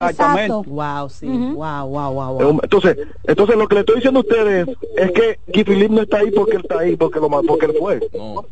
[0.00, 0.68] Exactamente.
[0.68, 1.26] Wow, sí.
[1.26, 2.60] wow, wow, wow, wow.
[2.62, 6.30] Entonces, entonces lo que le estoy diciendo a ustedes es que Philippe no está ahí
[6.32, 8.00] porque él está ahí, porque lo porque él fue.
[8.12, 8.44] No.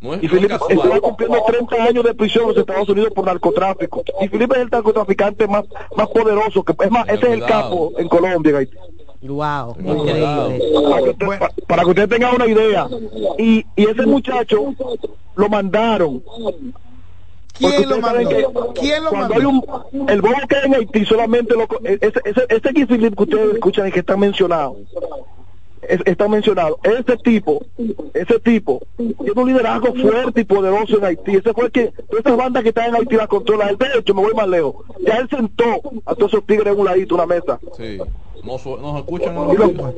[0.00, 0.72] No es Y casual.
[0.72, 4.02] estaba cumpliendo 30 años de prisión en los Estados Unidos por narcotráfico.
[4.20, 5.64] Y Philippe es el narcotraficante más,
[5.96, 8.50] más poderoso, que es más, ese es el capo en Colombia.
[8.50, 8.76] en Haití.
[9.22, 10.62] Wow, increíble.
[10.90, 12.88] Para que, usted, pa- para que usted tenga una idea.
[13.38, 14.74] Y, y ese muchacho
[15.36, 16.22] lo mandaron.
[17.58, 17.88] ¿Quién
[19.04, 19.62] lo hay un,
[20.08, 22.72] el hay en Haití solamente lo, co- ese, ese, ese
[23.14, 24.76] que ustedes escuchan y que está mencionado
[25.82, 27.64] es- está mencionado ese tipo
[28.14, 31.36] ese tipo tiene un liderazgo fuerte y poderoso en Haití.
[31.36, 33.76] Ese fue el que todas esas bandas que están en Haití las controla él.
[33.78, 34.76] De hecho me voy más lejos.
[35.06, 35.64] Ya él sentó
[36.04, 37.58] a todos esos tigres en un ladito una mesa.
[37.76, 37.98] Sí.
[38.44, 39.34] No su- nos escuchan.
[39.34, 39.94] No y, lo- nos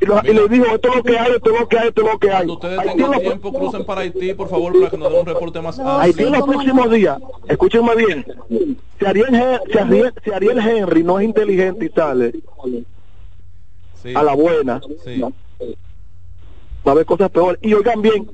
[0.00, 1.88] y, lo- y le dijo esto es lo que hay esto es lo que hay
[1.88, 4.48] esto es lo que hay Cuando ustedes Haití en tengan tiempo, crucen para Haití, por
[4.48, 5.98] favor, para que nos den un reporte más amplio.
[6.00, 8.26] Haití en los próximos días, escúchenme bien,
[8.98, 9.26] si Ariel,
[9.72, 12.32] si, Ariel, si Ariel Henry no es inteligente y sale
[14.02, 14.12] Sí.
[14.14, 15.20] a la buena, Sí.
[15.20, 15.30] va
[16.84, 17.58] a haber cosas peores.
[17.62, 18.30] Y oigan bien,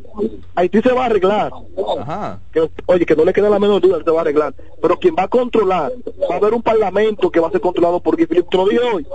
[0.54, 1.52] Haití se va a arreglar.
[2.00, 2.38] Ajá.
[2.52, 4.54] Que, oye, que no le queda la menor duda, se va a arreglar.
[4.80, 5.92] Pero quien va a controlar,
[6.30, 8.48] va a haber un parlamento que va a ser controlado por Guy Philippe.
[8.50, 9.06] Te lo dije hoy.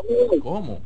[0.42, 0.80] ¿Cómo?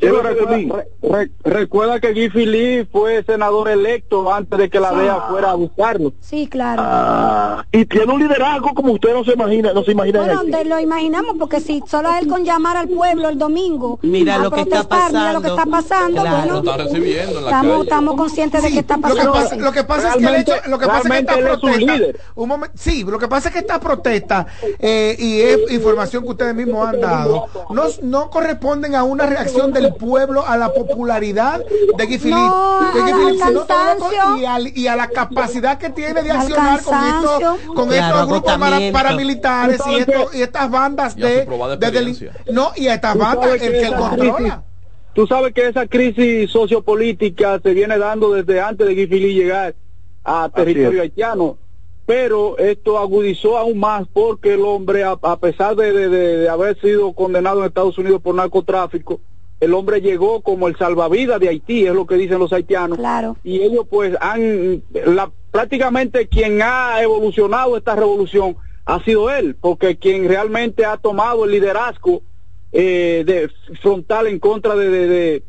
[0.00, 4.92] Re- recuerda que Guy Philippe fue senador electo antes de que la.
[4.92, 6.12] DEA fuera a buscarlo.
[6.20, 6.82] Sí, claro.
[6.84, 10.20] Ah, y tiene un liderazgo como usted no se imagina, no se imagina.
[10.20, 13.98] en Bueno, donde lo imaginamos, porque si solo él con llamar al pueblo el domingo
[14.02, 15.74] Mira a lo que está protestar, mira lo que está pasando.
[15.74, 16.36] pasando, Claro.
[16.36, 17.82] Lo bueno, están recibiendo en la estamos, calle.
[17.82, 19.32] estamos conscientes de que está lo que pasando.
[19.32, 21.40] pasa, lo que pasa es que el hecho, lo que pasa es que realmente esta
[21.40, 24.46] él es un protesta, sí, lo que pasa es que esta protesta
[24.78, 29.72] eh, y es información que ustedes mismos han dado, no, no corresponden a una reacción
[29.72, 31.60] del pueblo a la popularidad
[31.96, 34.22] de Guy No, de Guy al Philippe, sino todo lo cansancio.
[34.24, 37.74] con- y, al- y a la capacidad que tiene de accionar con estos, cansancio.
[37.74, 42.72] con Claro, estos grupos para- paramilitares y, estos- y estas bandas Y de, de no
[42.76, 44.62] y a estas bandas el que él controla.
[45.14, 49.74] Tú sabes que esa crisis sociopolítica se viene dando desde antes de Guy Philippe llegar
[50.24, 51.56] a territorio haitiano,
[52.06, 56.48] pero esto agudizó aún más porque el hombre, a, a pesar de, de- de- de
[56.48, 59.20] haber sido condenado en Estados Unidos por narcotráfico,
[59.64, 62.98] el hombre llegó como el salvavidas de Haití, es lo que dicen los haitianos.
[62.98, 63.36] Claro.
[63.44, 69.96] y ellos pues han la, prácticamente quien ha evolucionado esta revolución ha sido él porque
[69.96, 72.22] quien realmente ha tomado el liderazgo
[72.72, 75.42] eh, de frontal en contra de, de- de-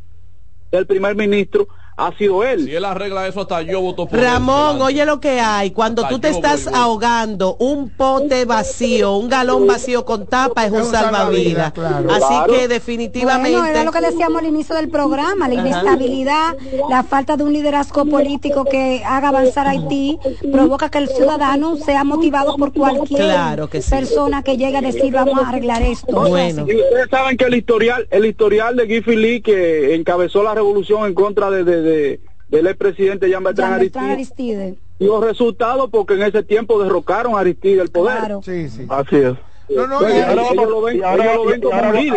[0.72, 1.68] del primer ministro
[1.98, 4.26] ha sido él Si él arregla eso, hasta yo voto por él.
[4.26, 5.72] Ramón, oye lo que hay.
[5.72, 10.72] Cuando Hasta tú te estás ahogando, un pote vacío, un galón vacío con tapa es
[10.74, 11.72] un salvavidas.
[11.74, 12.10] claro.
[12.12, 12.46] Así Claro.
[12.48, 13.70] que Bueno, definitivamente.
[13.70, 16.56] era lo que decíamos al inicio del programa, la inestabilidad,
[16.90, 20.18] la falta de un liderazgo político que haga avanzar a Haití,
[20.52, 23.90] provoca que el ciudadano sea motivado por cualquier Claro que sí.
[23.90, 26.12] persona que llegue a decir vamos a arreglar esto.
[26.28, 26.66] Bueno.
[26.68, 31.06] y ustedes saben que el historial el historial de Guy Philippe que encabezó la revolución
[31.06, 32.20] en contra de, de- de-
[32.50, 34.76] del expresidente Jean Bertrand Jean Bertrand Aristide Aristide.
[35.00, 38.42] dio resultados porque en ese tiempo derrocaron a Aristide del poder Claro.
[38.44, 38.86] Sí, sí.
[38.90, 39.34] Así es.
[39.70, 42.12] No, no, Pues, y- y ahora y- ellos lo ven- y ahora- ellos lo y.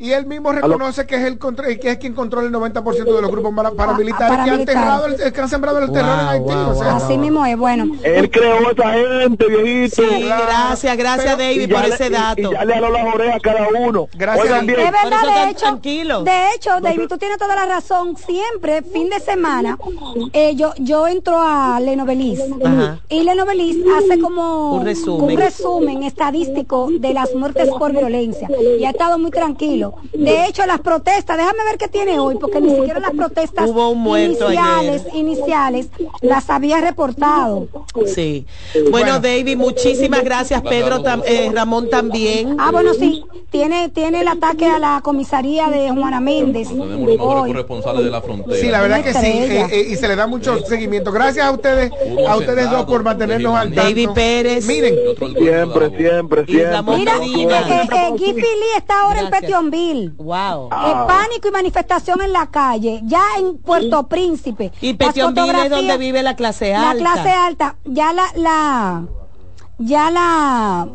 [0.00, 3.20] Y él mismo reconoce que es el contra- que es quien controla el 90% de
[3.20, 4.66] los grupos para- paramilitares, Ah, que, han paramilitares.
[4.82, 6.44] terrado el- que han sembrado el terror en Haití.
[6.54, 7.84] wow, o sea, Así mismo es, bueno.
[8.02, 10.02] Él creó esa gente, viejito.
[10.02, 12.40] Sí, gracias, gracias Pero- Y David por le- ese y- dato.
[12.40, 14.08] Y, ya le aló las orejas a cada uno.
[14.16, 16.22] Gracias, Oigan bien, Es verdad, de hecho, tranquilo.
[16.24, 18.16] de hecho, David, tú tienes toda la razón.
[18.16, 19.76] Siempre, fin de semana,
[20.32, 23.00] eh, yo, yo entro a Lenovelis Ajá.
[23.10, 25.30] y Lenovelis hace como Un resumen.
[25.30, 29.89] un resumen estadístico de las muertes por violencia y ha estado muy tranquilo.
[30.12, 33.90] De hecho, las protestas, déjame ver qué tiene hoy, porque ni siquiera las protestas Hubo
[33.90, 35.16] un muerto iniciales, ayer.
[35.16, 35.88] iniciales,
[36.20, 37.68] las había reportado.
[38.06, 38.46] Sí.
[38.90, 42.56] Bueno, David, muchísimas gracias, Pedro, tam- eh, Ramón también.
[42.58, 46.68] Ah, bueno, sí, tiene, tiene el ataque a la comisaría de Juana Méndez.
[46.68, 47.50] Tenemos los mejores hoy.
[47.50, 48.56] corresponsales de la frontera.
[48.60, 51.12] Sí, la verdad que sí, eh, eh, y se le da mucho seguimiento.
[51.12, 53.82] Gracias a ustedes, Uno a ustedes dos por mantenernos al tanto.
[53.82, 54.66] David Pérez.
[54.66, 54.94] Miren,
[55.38, 56.96] siempre, siempre, Y siempre.
[56.96, 57.26] Mira, eh,
[57.70, 59.50] eh, eh, Philly está ahora en Gracias.
[59.80, 60.12] Petionville.
[60.16, 60.66] Wow.
[60.66, 64.72] Eh, pánico y manifestación en la calle, ya en Puerto Príncipe.
[64.80, 67.02] Y Petionville es donde vive la clase La alta.
[67.12, 69.02] clase alta, ya la, la,
[69.78, 70.88] ya la,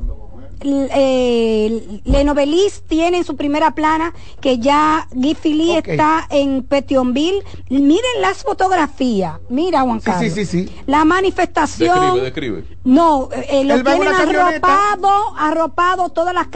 [0.65, 5.87] eh, Lenovelis tiene en su primera plana que ya Guy Philly Ok.
[5.89, 7.43] está en Petionville.
[7.69, 9.39] Miren las fotografías.
[9.49, 10.33] Mira, Juan Sí, Carlos.
[10.33, 10.75] sí, sí, sí.
[10.87, 11.95] La manifestación.
[11.99, 12.65] Describe, describe.
[12.83, 16.47] No, eh, eh, lo tienen arropado, arropado, todas las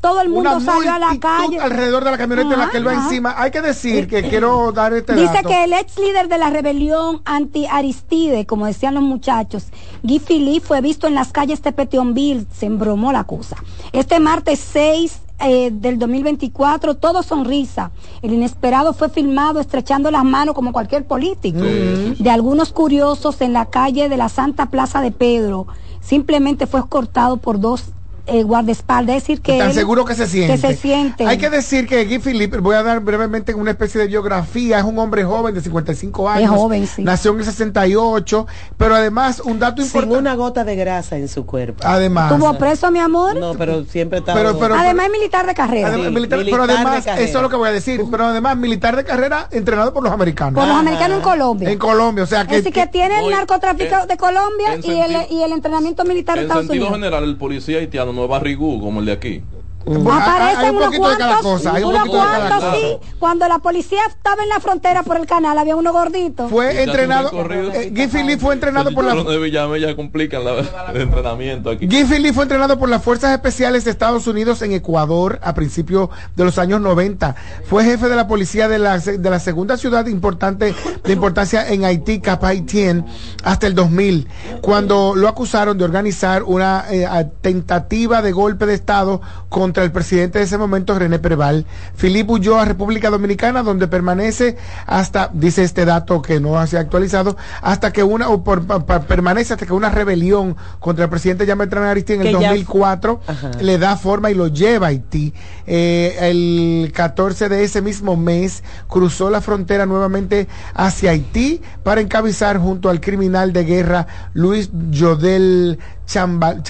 [0.00, 1.58] todo el mundo una salió a la calle.
[1.58, 3.34] alrededor de la camioneta en la que él va Ajá, encima.
[3.36, 5.48] Hay que decir que quiero dar este Dice dato.
[5.48, 9.64] que el ex líder de la rebelión anti-Aristide, como decían los muchachos,
[10.02, 12.46] Guy Philippe, fue visto en las calles de Petionville.
[12.52, 13.53] Se embromó la cosa.
[13.54, 13.90] Sonrisa.
[13.92, 17.90] Este martes 6 eh, del 2024, todo sonrisa.
[18.22, 23.66] El inesperado fue filmado estrechando las manos como cualquier político de algunos curiosos en la
[23.66, 25.66] calle de la Santa Plaza de Pedro.
[26.00, 27.92] Simplemente fue escortado por dos
[28.26, 29.16] eh, guardaespaldas.
[29.16, 29.58] Es decir, que.
[29.58, 30.54] Tan él- seguro que se siente.
[30.54, 31.26] Que se siente.
[31.26, 34.84] Hay que decir que Guy Philippe, voy a dar brevemente una especie de biografía, es
[34.84, 36.50] un hombre joven de 55 años.
[36.50, 37.02] joven, sí.
[37.02, 40.18] Nació en el 68, pero además un dato Sin importante.
[40.18, 41.82] una gota de grasa en su cuerpo.
[41.86, 42.36] Además.
[42.36, 43.36] ¿Tuvo preso, mi amor?
[43.36, 44.34] No, pero siempre está.
[44.34, 45.88] Pero- pero- Además, es militar de carrera.
[45.88, 47.22] Además, Sí, militar- militar pero de además, carrera.
[47.28, 50.12] eso es lo que voy a decir, pero además militar de carrera entrenado por los
[50.12, 50.54] americanos.
[50.58, 51.70] por los americanos en Colombia.
[51.70, 52.56] En Colombia, o sea que...
[52.56, 55.52] Es decir, que tiene el narcotráfico en- de Colombia en y, el, sentido- y el
[55.52, 56.98] entrenamiento militar de En Estados sentido Unidos.
[57.00, 59.42] general, el policía haitiano no es barrigú como el de aquí.
[59.86, 62.16] Bueno, hay- hay Aparecen un unos poquito de cada cuantos, cosa, hay un unos poquito
[62.18, 62.76] de cada cuantos, cosa.
[62.76, 62.96] sí.
[63.18, 66.48] Cuando la policía estaba en la frontera por el canal, había uno gordito.
[66.48, 69.14] Fue entrenado, eh, Guy Philippe fue entrenado por la...
[69.14, 70.54] de Villamella complican la,
[70.92, 71.86] el entrenamiento aquí.
[71.86, 76.44] Philippe fue entrenado por las Fuerzas Especiales de Estados Unidos en Ecuador a principios de
[76.44, 77.34] los años 90.
[77.66, 81.84] Fue jefe de la policía de la, de la segunda ciudad importante de importancia en
[81.84, 83.04] Haití, Cap Haitien,
[83.42, 84.28] hasta el 2000,
[84.60, 87.06] cuando lo acusaron de organizar una eh,
[87.40, 91.66] tentativa de golpe de Estado contra el presidente de ese momento, René Preval.
[91.96, 94.56] Philippe huyó a República Dominicana, donde permanece
[94.86, 98.84] hasta, dice este dato que no se ha actualizado, hasta que una, o por- pa-
[98.86, 102.32] pa- permanece hasta que una rebelión contra el presidente Jean Bertrand Aristide en el Que
[102.42, 103.50] ya- 2004 Ajá.
[103.60, 105.32] le da forma y lo lleva a Haití.
[105.66, 112.58] Eh, el 14 de ese mismo mes cruzó la frontera nuevamente hacia Haití para encabezar
[112.58, 116.62] junto al criminal de guerra Luis Jodel Chamba-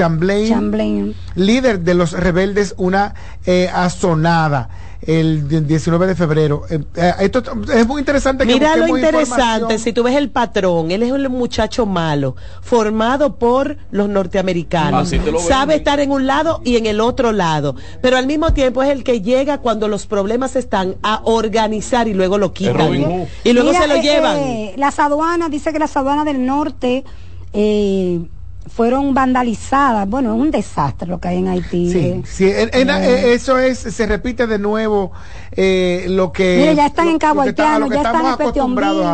[1.34, 3.14] líder de los rebeldes, una
[3.46, 4.68] eh, azonada
[5.06, 6.62] el di- 19 de febrero.
[6.70, 7.42] Eh, eh, esto
[7.74, 8.46] es muy interesante.
[8.46, 13.36] que Mira lo interesante, si tú ves el patrón, él es un muchacho malo, formado
[13.36, 15.12] por los norteamericanos.
[15.12, 18.82] Lo Sabe estar en un lado y en el otro lado, pero al mismo tiempo
[18.82, 22.94] es el que llega cuando los problemas están a organizar y luego lo quitan.
[23.44, 24.36] Y luego Mira, se lo eh, llevan.
[24.38, 27.04] eh, las aduanas, dice que las aduanas del norte
[27.52, 28.20] eh,
[28.68, 30.08] fueron vandalizadas.
[30.08, 31.92] Bueno, es un desastre lo que hay en Haití.
[31.92, 32.22] Sí, eh.
[32.24, 35.12] sí, en- en- eh, eso es, se repite de nuevo
[35.52, 36.56] eh, lo que.
[36.60, 38.26] Mire, ya están lo- en Cabo Haitiano, ya están en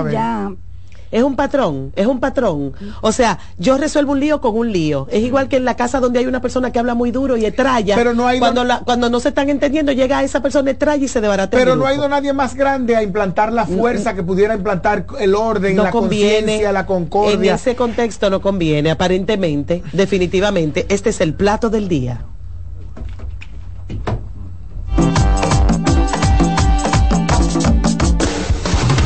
[0.02, 0.12] ver.
[0.12, 0.52] ya.
[1.10, 2.72] Es un patrón, es un patrón.
[3.00, 5.08] O sea, yo resuelvo un lío con un lío.
[5.10, 7.44] Es igual que en la casa donde hay una persona que habla muy duro y
[7.46, 7.96] estralla.
[7.96, 11.04] Pero no ha ido- cuando, la- cuando no se están entendiendo, llega esa persona, estralla
[11.04, 14.14] y se desbarata el Pero no ha ido nadie más grande a implantar la fuerza
[14.14, 17.54] que pudiera implantar el orden, no la conciencia, la en concordia.
[17.54, 22.20] ese contexto no conviene aparentemente definitivamente este es el plato del día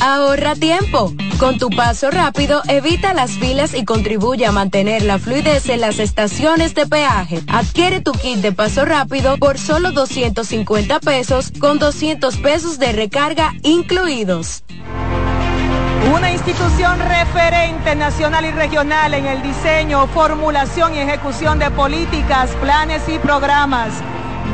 [0.00, 1.12] Ahorra tiempo.
[1.38, 5.98] Con tu paso rápido, evita las filas y contribuye a mantener la fluidez en las
[5.98, 7.40] estaciones de peaje.
[7.48, 13.52] Adquiere tu kit de paso rápido por solo 250 pesos con 200 pesos de recarga
[13.62, 14.62] incluidos.
[16.14, 23.02] Una institución referente nacional y regional en el diseño, formulación y ejecución de políticas, planes
[23.08, 23.92] y programas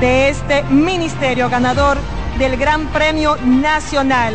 [0.00, 1.99] de este ministerio ganador
[2.38, 4.35] del Gran Premio Nacional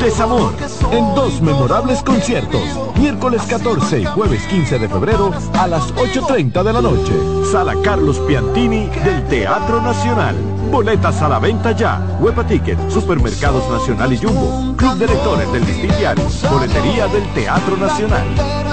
[0.00, 0.54] Desamor,
[0.92, 2.62] en dos memorables conciertos,
[2.98, 7.12] miércoles 14 y jueves 15 de febrero a las 8.30 de la noche,
[7.50, 10.36] Sala Carlos Piantini del Teatro Nacional.
[10.70, 12.00] Boletas a la venta ya.
[12.20, 14.76] Huepa Ticket, Supermercados Nacional y Jumbo.
[14.76, 15.64] Club de Lectores del
[15.98, 16.24] Diario.
[16.48, 18.24] Boletería del Teatro Nacional.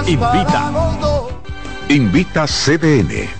[0.06, 0.72] Invita.
[1.88, 3.39] Invita CDN.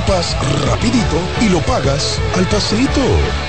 [0.01, 0.35] equipas
[0.67, 3.01] rapidito y lo pagas al pasito.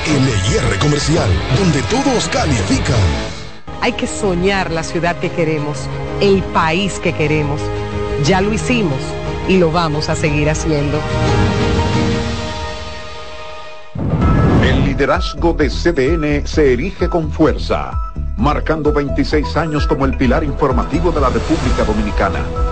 [0.06, 2.96] LIR Comercial, donde todos califican.
[3.80, 5.78] Hay que soñar la ciudad que queremos,
[6.20, 7.60] el país que queremos.
[8.24, 8.98] Ya lo hicimos
[9.48, 10.98] y lo vamos a seguir haciendo.
[14.62, 17.92] El liderazgo de CDN se erige con fuerza,
[18.36, 22.71] marcando 26 años como el pilar informativo de la República Dominicana.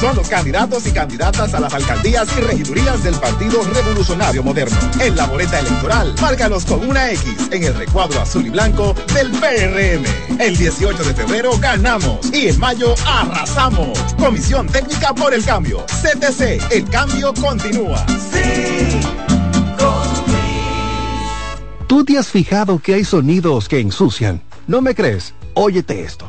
[0.00, 4.76] Son los candidatos y candidatas a las alcaldías y regidurías del Partido Revolucionario Moderno.
[5.00, 9.30] En la boleta electoral, márcalos con una X en el recuadro azul y blanco del
[9.30, 10.40] PRM.
[10.40, 13.98] El 18 de febrero ganamos y en mayo arrasamos.
[14.18, 15.84] Comisión Técnica por el Cambio.
[15.86, 18.04] CTC, el cambio continúa.
[18.32, 19.00] Sí,
[21.86, 24.42] ¿Tú te has fijado que hay sonidos que ensucian?
[24.66, 25.32] ¿No me crees?
[25.54, 26.28] Óyete esto.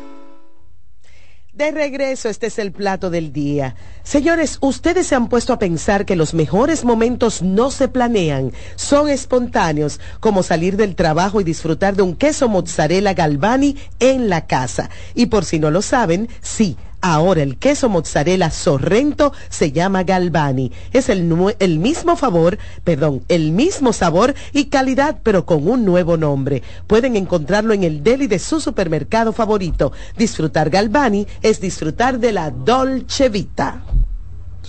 [1.61, 3.75] De regreso, este es el plato del día.
[4.01, 9.09] Señores, ustedes se han puesto a pensar que los mejores momentos no se planean, son
[9.09, 14.89] espontáneos, como salir del trabajo y disfrutar de un queso mozzarella Galvani en la casa.
[15.13, 16.77] Y por si no lo saben, sí.
[17.01, 20.71] Ahora el queso mozzarella Sorrento se llama Galvani.
[20.93, 21.27] Es el,
[21.57, 26.61] el mismo favor, perdón, el mismo sabor y calidad, pero con un nuevo nombre.
[26.85, 29.91] Pueden encontrarlo en el deli de su supermercado favorito.
[30.15, 33.81] Disfrutar Galvani es disfrutar de la Dolce Vita.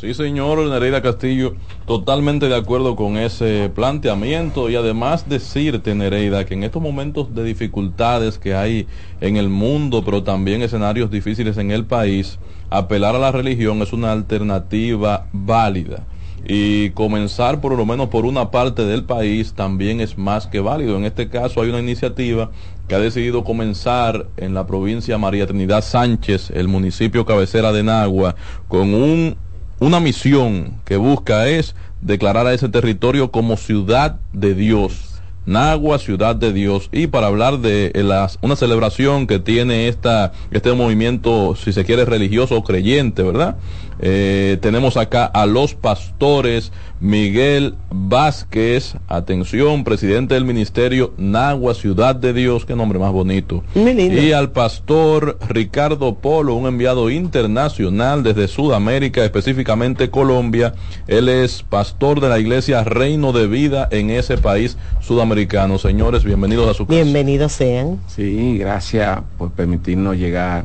[0.02, 1.54] Sí, señor Nereida Castillo,
[1.86, 7.44] totalmente de acuerdo con ese planteamiento y además decirte, Nereida, que en estos momentos de
[7.44, 8.88] dificultades que hay
[9.20, 13.92] en el mundo, pero también escenarios difíciles en el país, apelar a la religión es
[13.92, 16.04] una alternativa válida.
[16.44, 20.96] Y comenzar por lo menos por una parte del país también es más que válido.
[20.96, 22.50] En este caso hay una iniciativa
[22.88, 28.34] que ha decidido comenzar en la provincia María Trinidad Sánchez, el municipio cabecera de Nagua,
[28.66, 29.36] con un
[29.82, 35.20] una misión que busca es declarar a ese territorio como ciudad de Dios.
[35.44, 36.88] Nagua, ciudad de Dios.
[36.92, 42.04] Y para hablar de las, una celebración que tiene esta, este movimiento, si se quiere,
[42.04, 43.56] religioso o creyente, ¿verdad?
[44.04, 52.32] Eh, tenemos acá a los pastores Miguel Vázquez, atención, presidente del ministerio Nagua, Ciudad de
[52.32, 53.62] Dios, qué nombre más bonito.
[53.74, 60.74] Y al pastor Ricardo Polo, un enviado internacional desde Sudamérica, específicamente Colombia.
[61.06, 65.78] Él es pastor de la iglesia Reino de Vida en ese país sudamericano.
[65.78, 67.02] Señores, bienvenidos a su casa.
[67.02, 68.00] Bienvenidos sean.
[68.08, 70.64] Sí, gracias por permitirnos llegar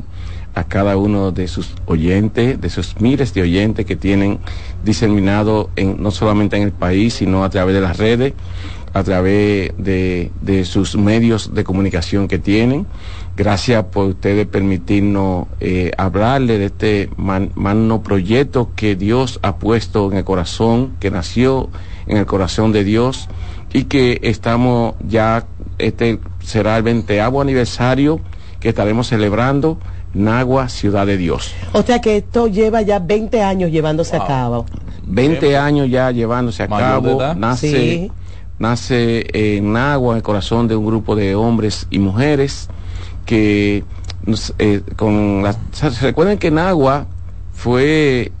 [0.54, 4.38] a cada uno de sus oyentes, de sus miles de oyentes que tienen
[4.84, 8.32] diseminado en, no solamente en el país, sino a través de las redes,
[8.94, 12.86] a través de, de sus medios de comunicación que tienen.
[13.36, 20.10] Gracias por ustedes permitirnos eh, hablarle de este man- magno proyecto que Dios ha puesto
[20.10, 21.68] en el corazón, que nació
[22.06, 23.28] en el corazón de Dios
[23.72, 28.20] y que estamos ya, este será el 20 aniversario
[28.58, 29.78] que estaremos celebrando
[30.18, 31.54] Nagua, Ciudad de Dios.
[31.72, 34.66] O sea que esto lleva ya 20 años llevándose a cabo.
[35.04, 38.12] 20 años ya llevándose a Mayor cabo, nace, Sí.
[38.58, 42.68] nace en Nagua, en el corazón de un grupo de hombres y mujeres
[43.24, 43.84] que
[44.58, 47.06] eh, con las, se recuerden que Nagua
[47.52, 48.32] fue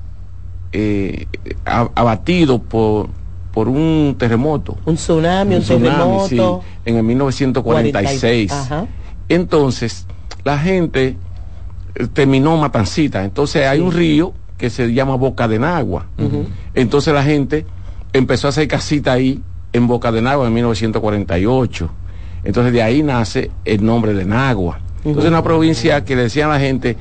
[0.72, 1.26] eh,
[1.64, 3.08] abatido por,
[3.52, 4.76] por un terremoto.
[4.84, 6.28] Un tsunami, un, terremoto.
[6.28, 6.40] sí,
[6.84, 8.52] en el 1946.
[8.52, 8.86] Ajá.
[9.28, 10.06] Entonces,
[10.44, 11.16] la gente
[12.12, 13.24] terminó Matancita.
[13.24, 16.06] Entonces hay un río que se llama Boca de Nagua.
[16.74, 17.66] Entonces la gente
[18.12, 19.40] empezó a hacer casita ahí
[19.72, 21.90] en Boca de Nagua en 1948.
[22.44, 24.80] Entonces de ahí nace el nombre de Nagua.
[25.04, 26.96] Entonces una provincia que le decían a la gente,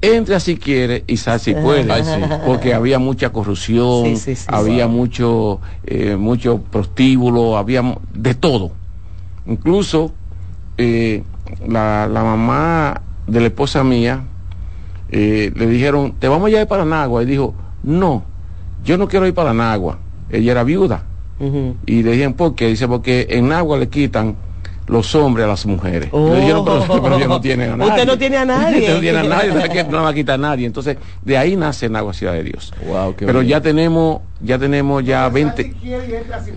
[0.00, 1.90] entra si quiere y sal si puede.
[1.90, 2.20] Ay, sí.
[2.46, 8.72] Porque había mucha corrupción, Sí, sí, sí, había mucho, eh, mucho prostíbulo, había de todo.
[9.46, 10.12] Incluso
[10.78, 11.22] eh,
[11.66, 14.24] la, la mamá de la esposa mía
[15.10, 17.22] eh, le dijeron, te vamos a llevar para Nagua.
[17.22, 18.24] Y dijo, no,
[18.84, 19.98] yo no quiero ir para Nagua.
[20.30, 21.04] Ella era viuda.
[21.86, 22.68] Y le dijeron, ¿por qué?
[22.68, 24.36] Dice, porque en Nagua le quitan
[24.86, 26.10] los hombres a las mujeres.
[26.12, 27.90] Le dijeron, pero, pero ella no tiene a nadie.
[27.90, 28.78] Usted no tiene a nadie.
[28.80, 30.66] Usted no tiene a nadie, ¿verdad que no va a quitar a nadie.
[30.66, 32.72] Entonces, de ahí nace Nagua Ciudad de Dios.
[33.16, 33.50] qué pero bien.
[33.50, 35.74] ya tenemos, ya tenemos ya 20.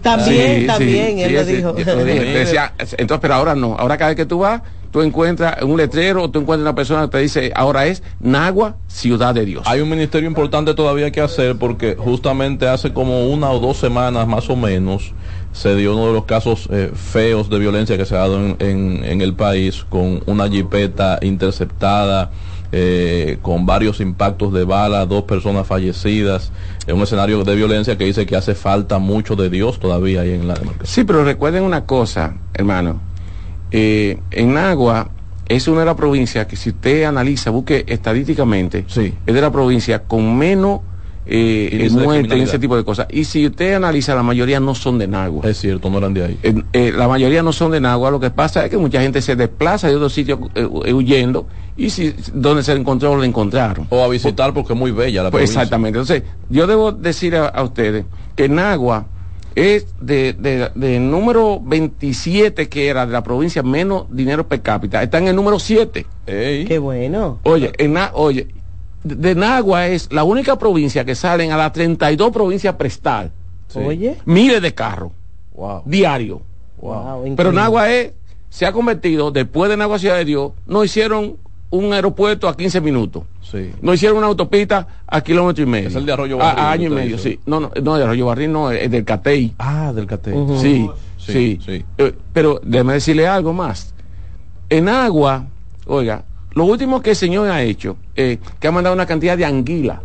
[0.02, 1.78] También, Sí, también, sí, él sí, lo dijo.
[1.96, 3.76] yo decía, entonces, pero ahora no.
[3.78, 7.02] Ahora cada vez que tú vas, tú encuentras un letrero o tú encuentras una persona
[7.04, 9.63] que te dice, ahora es Nagua, Ciudad de Dios.
[9.67, 14.28] Hay un ministerio importante todavía que hacer porque justamente hace como una o dos semanas
[14.28, 15.13] más o menos
[15.52, 18.56] se dio uno de los casos eh, feos de violencia que se ha dado en,
[18.60, 22.32] en- en el país con una jipeta interceptada.
[22.73, 26.52] eh, con varios impactos de bala, dos personas fallecidas,
[26.86, 30.32] en un escenario de violencia que dice que hace falta mucho de Dios todavía ahí
[30.34, 30.88] en la demarcación.
[30.88, 33.00] Sí, pero recuerden una cosa, hermano.
[33.72, 35.10] Eh, en Nagua
[35.48, 40.00] es una de las provincias que si usted analiza, busque estadísticamente, es de la provincia
[40.04, 40.82] con menos
[41.30, 42.48] eh, muerte en criminalidad.
[42.50, 43.08] ese tipo de cosas.
[43.10, 45.50] Y si usted analiza, la mayoría no son de Nagua.
[45.50, 46.40] Es cierto, no eran de ahí.
[46.42, 48.12] Eh, eh, la mayoría no son de Nagua.
[48.12, 51.48] Lo que pasa es que mucha gente se desplaza de otros sitios eh, eh, huyendo
[51.76, 53.88] y si donde se encontró lo encontraron.
[53.90, 55.62] O a visitar porque es muy bella la Pues provincia.
[55.64, 56.00] exactamente.
[56.00, 59.08] Entonces, yo debo decir a, a ustedes que Nagua
[59.58, 65.02] es de, de, de número 27 que era de la provincia menos dinero per cápita.
[65.02, 66.06] Está en el número 7.
[66.26, 67.39] Qué bueno.
[67.43, 68.48] Oye, en Na- oye,
[69.04, 73.32] de, de Nagua es la única provincia que salen a las 32 provincias a prestar.
[73.74, 74.15] Oye.
[74.26, 75.12] Miles de carros.
[75.86, 76.41] Diario.
[76.80, 77.56] Wow, Pero increíble.
[77.60, 78.12] Nagua es,
[78.50, 81.38] se ha convertido, después de Nagua Ciudad de Dios, no hicieron
[81.70, 83.24] un aeropuerto a 15 minutos.
[83.42, 83.72] Sí.
[83.82, 85.90] No hicieron una autopista a kilómetro y medio.
[85.90, 87.30] Es el de Arroyo A- Barril, A, año y medio, dice.
[87.32, 87.40] sí.
[87.46, 89.54] No, no, no, de Arroyo Barril no, es del Catey.
[89.60, 90.34] Ah, del Catey.
[90.62, 91.60] Sí, Sí, sí.
[91.66, 91.86] sí.
[91.98, 93.94] Eh, pero déjeme decirle algo más.
[94.70, 95.46] En agua,
[95.86, 99.46] oiga, lo último que el Señor ha hecho es que ha mandado una cantidad de
[99.46, 100.02] anguila.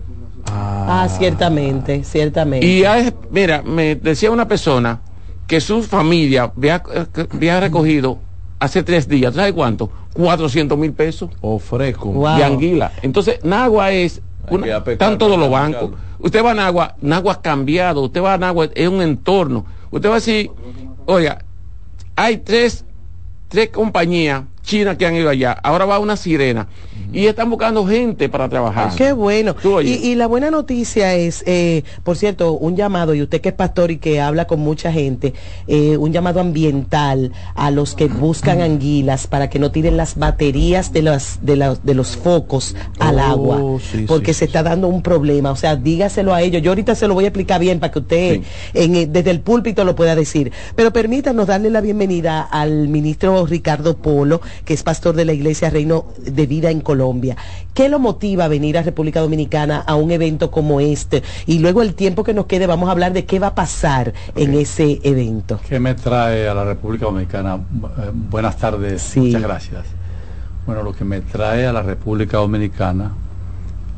[0.46, 2.66] Ah, ciertamente, ciertamente.
[2.66, 5.00] Y ha- mira, me decía una persona
[5.46, 8.18] que su familia había, eh, había recogido
[8.62, 9.90] hace tres días, ¿sabes cuánto?
[10.14, 12.10] 400 mil pesos O fresco.
[12.12, 12.36] Wow.
[12.36, 12.92] de anguila.
[13.02, 15.90] Entonces, Nagua es Una- están todos los bancos.
[16.20, 19.66] Usted va a Nagua, Nagua ha cambiado, usted va a Nagua, es un entorno.
[19.90, 20.50] Usted va a decir,
[21.06, 21.44] oiga,
[22.14, 22.84] hay tres,
[23.48, 26.68] tres compañías chinas que han ido allá, ahora va una sirena
[27.12, 28.92] y están buscando gente para trabajar.
[28.96, 29.54] Qué bueno.
[29.88, 33.54] Y, y la buena noticia es, eh, por cierto, un llamado, y usted que es
[33.54, 35.34] pastor y que habla con mucha gente,
[35.66, 40.92] eh, un llamado ambiental a los que buscan anguilas para que no tiren las baterías
[40.92, 44.62] de, las, de, la- de los focos al Oh, agua, sí, porque sí, se está
[44.62, 45.50] dando un problema.
[45.50, 46.62] O sea, dígaselo a ellos.
[46.62, 48.40] Yo ahorita se lo voy a explicar bien para que usted
[48.74, 50.50] en, eh, desde el púlpito lo pueda decir.
[50.76, 55.70] Pero permítanos darle la bienvenida al ministro Ricardo Polo, que es pastor de la Iglesia
[55.70, 56.91] Reino de Vida en Colombia.
[57.74, 61.22] ¿Qué lo motiva a venir a República Dominicana a un evento como este?
[61.46, 64.12] Y luego el tiempo que nos quede vamos a hablar de qué va a pasar
[64.34, 65.60] en ese evento.
[65.68, 67.56] ¿Qué me trae a la República Dominicana?
[67.56, 69.84] Eh, buenas tardes, muchas gracias.
[70.66, 73.12] Bueno, lo que me trae a la República Dominicana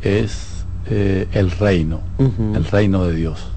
[0.02, 3.48] es eh, el reino, el reino de Dios.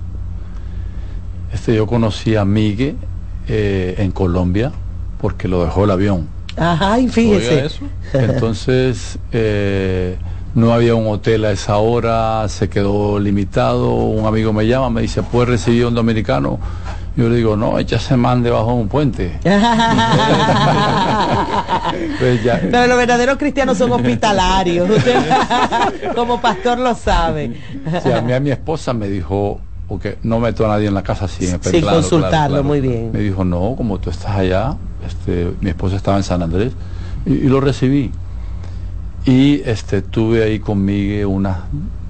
[1.54, 2.96] Este, yo conocí a Migue
[3.48, 4.72] eh, en Colombia
[5.22, 6.28] porque lo dejó el avión.
[6.58, 7.68] Ajá, y fíjese.
[8.14, 10.18] Entonces, eh,
[10.56, 13.94] no había un hotel a esa hora, se quedó limitado.
[13.94, 16.60] Un amigo me llama, me dice, ¿puedes recibir un dominicano?
[17.16, 19.40] Yo le digo, no, echa ese man debajo de un puente.
[22.20, 24.90] Pues ya- Pero los verdaderos cristianos son hospitalarios.
[24.90, 25.16] Usted
[26.16, 27.60] como pastor lo sabe.
[28.04, 31.04] Sí, a mí a mi esposa me dijo, porque no meto a nadie en la
[31.04, 33.12] casa sin Sin consultarlo, muy bien.
[33.14, 34.76] Me dijo, no, como tú estás allá,
[35.08, 36.74] este, mi esposa estaba en San Andrés
[37.26, 38.12] y, y lo recibí.
[39.26, 41.58] Y este, tuve ahí conmigo unas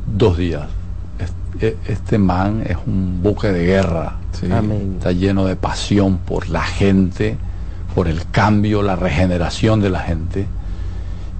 [0.06, 0.68] dos días.
[1.20, 4.18] Este, este man es un buque de guerra.
[4.40, 4.48] ¿sí?
[4.52, 4.96] Amén.
[4.98, 7.38] Está lleno de pasión por la gente,
[7.96, 10.46] por el cambio, la regeneración de la gente.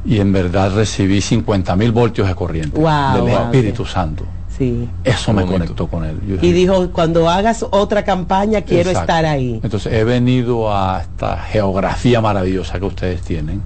[0.06, 4.24] Y en verdad recibí 50 mil voltios de corriente Wow, del wow, Espíritu Santo.
[4.58, 4.90] Sí.
[5.04, 6.20] Eso me conectó con él.
[6.28, 9.12] Yo Y dije, dijo, cuando hagas otra campaña quiero Exacto.
[9.14, 9.60] estar ahí.
[9.64, 13.62] Entonces he venido a esta geografía maravillosa que ustedes tienen.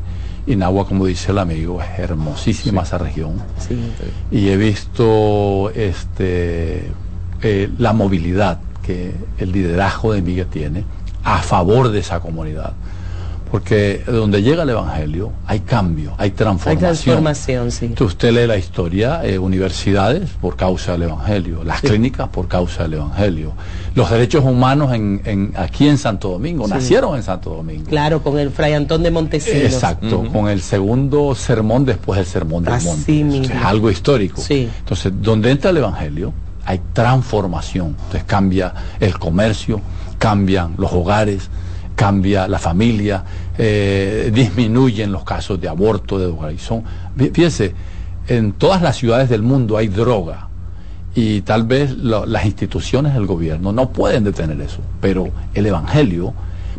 [0.46, 3.36] Y Nahua, como dice el amigo, es hermosísima esa región.
[4.32, 6.92] Y he visto este,
[7.42, 10.84] eh, la movilidad que el liderazgo de Miguel tiene
[11.24, 12.74] a favor de esa comunidad.
[13.52, 16.80] Porque donde llega el Evangelio hay cambio, hay Hay transformación.
[16.80, 17.86] transformación, sí.
[17.88, 22.84] Entonces usted lee la historia, eh, universidades por causa del Evangelio, las clínicas por causa
[22.84, 23.52] del Evangelio,
[23.94, 26.72] los derechos humanos en, en- aquí en Santo Domingo, Sí.
[26.74, 27.84] nacieron en Santo Domingo.
[27.90, 29.64] Claro, con el Fray Antón de Montesinos.
[29.74, 33.54] Exacto, con el segundo sermón después del sermón del Así monte.
[33.54, 34.42] es algo histórico.
[34.50, 36.32] Entonces, donde entra el Evangelio,
[36.66, 37.88] hay transformación.
[37.98, 39.82] Entonces cambia el comercio,
[40.20, 41.50] cambian los hogares,
[42.06, 43.24] cambia la familia,
[43.60, 46.84] eh, disminuyen los casos de aborto, de drogadicción.
[47.16, 47.74] Fí- Fíjese,
[48.28, 50.48] en todas las ciudades del mundo hay droga
[51.14, 56.34] y tal vez las instituciones del gobierno no pueden detener eso, pero el Evangelio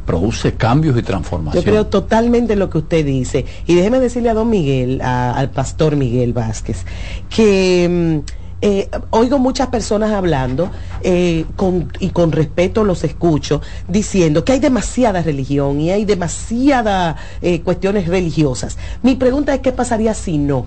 [0.05, 1.63] produce cambios y Yo transformación.
[1.63, 3.45] creo totalmente en lo que usted dice.
[3.69, 6.85] Y déjeme decirle a don Miguel, al pastor Miguel Vázquez,
[7.31, 10.71] que mm, eh, oigo muchas personas hablando
[11.03, 17.17] eh, con, y con respeto los escucho diciendo que hay demasiada religión y hay demasiadas
[17.65, 18.79] cuestiones religiosas.
[19.03, 20.67] Mi pregunta es qué pasaría si no.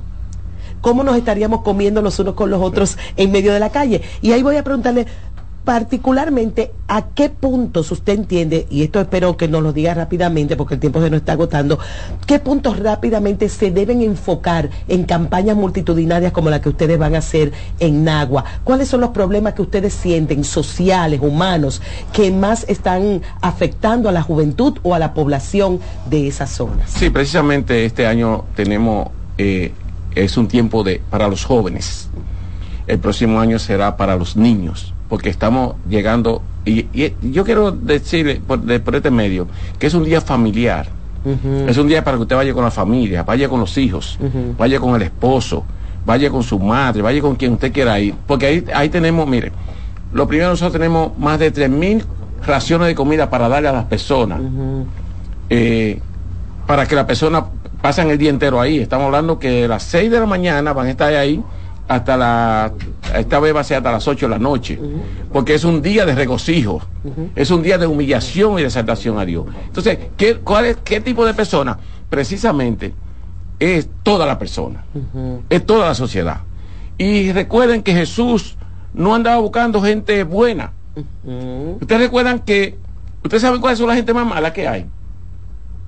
[0.82, 4.04] ¿Cómo nos estaríamos comiendo los unos con los otros en medio de la calle?
[4.22, 5.08] Y ahí voy a preguntarle
[5.66, 10.76] particularmente a qué puntos usted entiende, y esto espero que nos lo diga rápidamente porque
[10.76, 11.80] el tiempo se nos está agotando,
[12.28, 17.18] qué puntos rápidamente se deben enfocar en campañas multitudinarias como la que ustedes van a
[17.18, 18.46] hacer en Nagua.
[18.64, 21.82] ¿Cuáles son los problemas que ustedes sienten, sociales, humanos,
[22.14, 26.92] que más están afectando a la juventud o a la población de esas zonas?
[26.92, 29.74] Sí, precisamente este año tenemos, eh,
[30.14, 32.10] es un tiempo de para los jóvenes.
[32.88, 38.42] El próximo año será para los niños, porque estamos llegando, y, y yo quiero decirle
[38.46, 39.48] por, de- por este medio,
[39.80, 40.88] que es un día familiar.
[41.70, 44.18] Es un día para que usted vaya con la familia, vaya con los hijos,
[44.58, 45.64] vaya con el esposo,
[46.06, 48.14] vaya con su madre, vaya con quien usted quiera ir.
[48.28, 49.52] Porque ahí, ahí tenemos, mire,
[50.14, 52.04] lo primero nosotros tenemos más de 3.000
[52.46, 54.40] raciones de comida para darle a las personas.
[55.50, 56.00] Eh,
[56.68, 57.46] para que la persona
[57.82, 58.80] pasen el día entero ahí.
[58.80, 61.42] Estamos hablando que a las 6 de la mañana van a estar ahí
[61.88, 62.74] hasta la,
[63.16, 64.80] esta vez va a ser hasta las 8 de la noche,
[65.32, 66.82] porque es un día de regocijo,
[67.36, 69.46] es un día de humillación y de exaltación a Dios.
[69.68, 71.78] Entonces, ¿qué, cuál es, ¿qué tipo de persona?
[72.10, 72.94] Precisamente
[73.60, 74.84] es toda la persona,
[75.50, 76.42] es toda la sociedad.
[76.98, 78.58] Y recuerden que Jesús
[78.94, 80.72] no andaba buscando gente buena.
[81.82, 82.78] Ustedes recuerdan que,
[83.24, 84.86] ¿ustedes saben cuáles son las gente más mala que hay?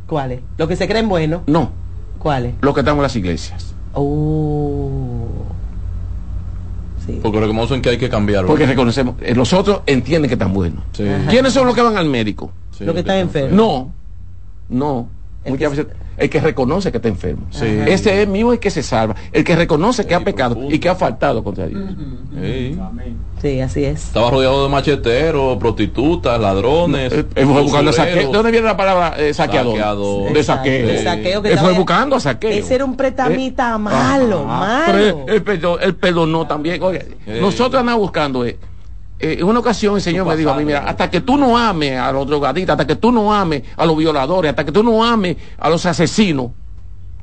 [0.06, 0.42] ¿Cuáles?
[0.58, 1.44] ¿Lo que se creen bueno?
[1.48, 1.72] No.
[2.20, 2.54] ¿Cuáles?
[2.62, 3.74] Los que están en las iglesias.
[3.94, 5.28] Oh.
[7.22, 8.48] Porque reconocen que hay que cambiarlo.
[8.48, 10.84] Porque reconocemos, eh, los otros entienden que están buenos.
[11.30, 12.52] ¿Quiénes son los que van al médico?
[12.80, 13.54] Los que están enfermos.
[13.54, 13.92] No,
[14.70, 15.10] no.
[15.46, 17.46] Muchas veces el que reconoce que está enfermo.
[17.52, 17.66] Sí.
[17.86, 19.16] Ese es mío el que se salva.
[19.32, 21.82] El que reconoce que ha pecado y que ha faltado contra Dios.
[22.42, 22.78] Sí.
[23.42, 24.06] Sí, así es.
[24.06, 27.14] Estaba rodeado de macheteros, prostitutas, ladrones.
[27.14, 28.16] Él fue buscando saqueo.
[28.32, 29.74] ¿De dónde viene la palabra eh, saqueador?
[29.78, 30.34] Saqueador.
[30.34, 30.88] De saqueo.
[30.88, 32.50] De saqueo que Él fue buscando a saqueo.
[32.50, 35.26] Ese era un pretamita malo, Ah, pero malo.
[35.28, 36.82] él, él perdonó, él perdonó también.
[36.82, 37.06] Oye,
[37.40, 38.44] nosotros andamos buscando.
[39.20, 41.38] Eh, eh, en una ocasión el Señor me dijo a mí, mira, hasta que tú
[41.38, 44.72] no ames a los drogadictos, hasta que tú no ames a los violadores, hasta que
[44.72, 46.52] tú no ames a los asesinos,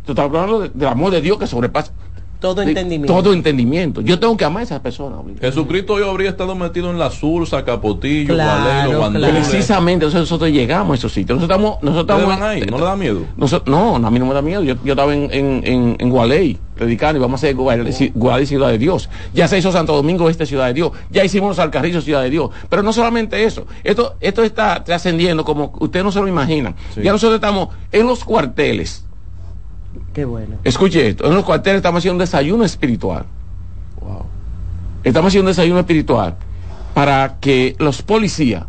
[0.05, 1.93] tú estás hablando de- del amor de Dios que sobrepasa
[2.41, 3.13] Todo de- entendimiento.
[3.15, 4.01] todo entendimiento.
[4.03, 5.21] Yo tengo que amar a esas personas.
[5.21, 5.47] obligado.
[5.47, 9.33] Jesucristo hoy habría estado metido en la Sursa, Capotillo, Claro, Valero.
[9.33, 11.39] Precisamente, entonces nosotros llegamos a esos sitios.
[11.39, 12.71] Nosotros estamos, nosotros ¿Ustedes estamos van ahí?
[12.71, 13.21] ¿No le da miedo?
[13.37, 14.63] Nosotros- no, a mí no me da miedo.
[14.63, 18.47] Yo, yo estaba en, en, en, en Gualey predicando y vamos a hacer Gualey, Gualey,
[18.47, 19.09] Ciudad de Dios.
[19.33, 20.93] Ya se hizo Santo Domingo Este Ciudad de Dios.
[21.11, 22.51] Ya hicimos los Alcarrizos Ciudad de Dios.
[22.69, 23.65] Pero no solamente eso.
[23.85, 26.75] Esto, esto está trascendiendo como ustedes no se lo imaginan.
[27.03, 29.05] Ya nosotros estamos en los cuarteles.
[30.13, 30.57] Qué bueno.
[30.65, 31.27] Escuche esto.
[31.27, 33.25] En los cuarteles estamos haciendo un desayuno espiritual.
[35.03, 36.37] Estamos haciendo un desayuno espiritual
[36.95, 38.65] para que los policías,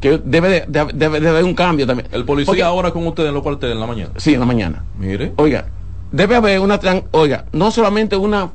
[0.00, 2.08] que debe de, de- debe de haber un cambio también.
[2.12, 4.10] El policía Porque- ahora con ustedes en los cuarteles en la mañana.
[4.16, 4.84] Sí, en la mañana.
[4.98, 5.32] Mire.
[5.36, 5.66] Oiga,
[6.12, 8.50] debe haber una, tran- oiga, no solamente una,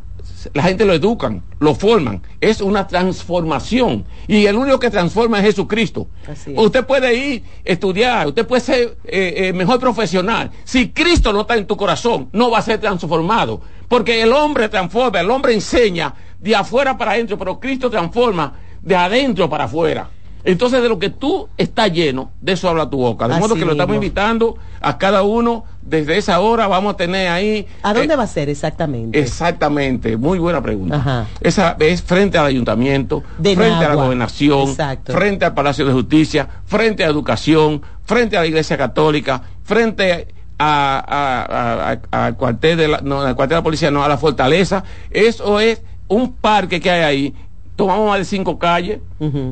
[0.54, 4.06] la gente lo educan, lo forman, es una transformación.
[4.28, 6.08] Y el único que transforma es Jesucristo.
[6.28, 6.46] Es.
[6.56, 10.52] Usted puede ir, estudiar, usted puede ser eh, eh, mejor profesional.
[10.64, 13.62] Si Cristo no está en tu corazón, no va a ser transformado.
[13.88, 18.96] Porque el hombre transforma, el hombre enseña de afuera para adentro, pero Cristo transforma de
[18.96, 20.10] adentro para afuera.
[20.48, 23.28] Entonces, de lo que tú estás lleno, de eso habla tu boca.
[23.28, 24.04] De Así modo que lo estamos mismo.
[24.04, 25.66] invitando a cada uno.
[25.82, 27.66] Desde esa hora vamos a tener ahí.
[27.84, 29.18] ¿A dónde eh, va a ser exactamente?
[29.20, 30.96] Exactamente, muy buena pregunta.
[30.98, 31.26] Ajá.
[31.42, 35.14] Esa es frente al ayuntamiento, De frente a la gobernación, Exacto.
[35.14, 40.28] frente al Palacio de Justicia, frente a educación, frente a la Iglesia Católica, frente
[40.60, 44.04] a- a- a- a- al cuartel de la, no, al cuartel de la policía, no,
[44.04, 44.84] a la fortaleza.
[45.12, 47.34] Eso es un parque que hay ahí.
[47.78, 49.00] Tomamos más de cinco calles.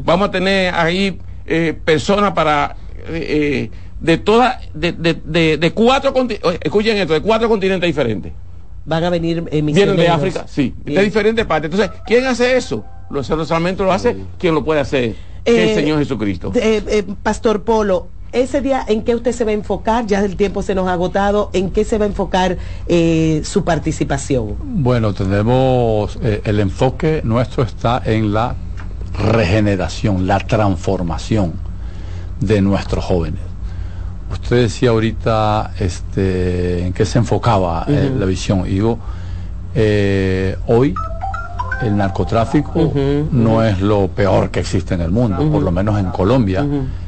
[0.03, 2.75] Vamos a tener ahí eh, personas para
[3.07, 7.87] eh, eh, de todas, de, de, de, de cuatro continentes, escuchen esto, de cuatro continentes
[7.87, 8.33] diferentes.
[8.83, 10.99] Van a venir eh, Vienen de África, sí, Bien.
[10.99, 11.71] de diferentes partes.
[11.71, 12.83] Entonces, ¿quién hace eso?
[13.09, 16.51] Los solamente lo hace quien lo puede hacer, que el Señor Jesucristo.
[16.55, 20.05] Eh, eh, Pastor Polo, ese día, ¿en qué usted se va a enfocar?
[20.07, 21.49] Ya el tiempo se nos ha agotado.
[21.53, 24.55] ¿En qué se va a enfocar eh, su participación?
[24.61, 28.55] Bueno, tenemos eh, el enfoque nuestro está en la
[29.17, 31.53] regeneración, la transformación
[32.41, 33.39] de nuestros jóvenes.
[34.29, 38.65] Usted decía ahorita este, en qué se enfocaba eh, la visión.
[38.67, 38.99] Y digo,
[40.67, 40.93] hoy
[41.81, 42.91] el narcotráfico
[43.31, 46.65] no es lo peor que existe en el mundo, por lo menos en Colombia.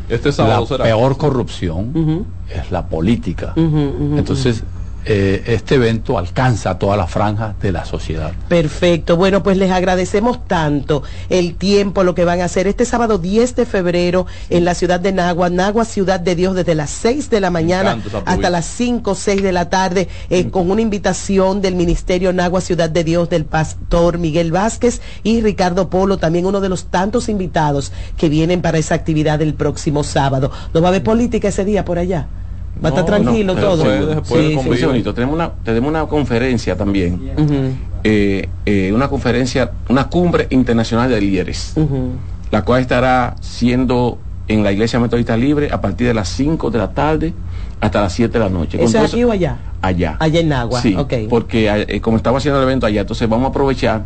[0.09, 0.83] Este sábado la será.
[0.85, 3.53] peor corrupción es la política.
[3.55, 4.63] Entonces,
[5.09, 8.33] eh, este evento alcanza a toda la franja de la sociedad.
[8.49, 9.15] Perfecto.
[9.15, 13.55] Bueno, pues les agradecemos tanto el tiempo, lo que van a hacer este sábado 10
[13.55, 17.39] de febrero en la ciudad de Nagua, Nagua, ciudad de Dios, desde las 6 de
[17.39, 21.75] la mañana hasta las 5 o 6 de la tarde, eh, con una invitación del
[21.75, 26.67] Ministerio Nagua, ciudad de Dios, del pastor Miguel Vázquez y Ricardo Polo, también uno de
[26.67, 30.51] los tantos invitados que vienen para esa actividad el próximo sábado.
[30.73, 32.27] ¿No va a haber política ese día por allá?
[32.83, 33.83] Va a estar tranquilo todo.
[34.07, 34.69] después- Sí, sí.
[34.69, 37.19] un segundito, tenemos una, tenemos una conferencia también,
[38.03, 41.73] eh, eh, una conferencia, una cumbre internacional de líderes,
[42.51, 46.77] la cual estará siendo en la Iglesia Metodista Libre a partir de las 5 de
[46.77, 47.33] la tarde
[47.81, 48.81] hasta las 7 de la noche.
[48.81, 49.57] ¿Eso es aquí o allá?
[49.81, 50.15] allá.
[50.19, 51.13] Allá en Nagua, Sí, ok.
[51.29, 54.03] porque eh, como estamos haciendo el evento allá, entonces vamos a aprovechar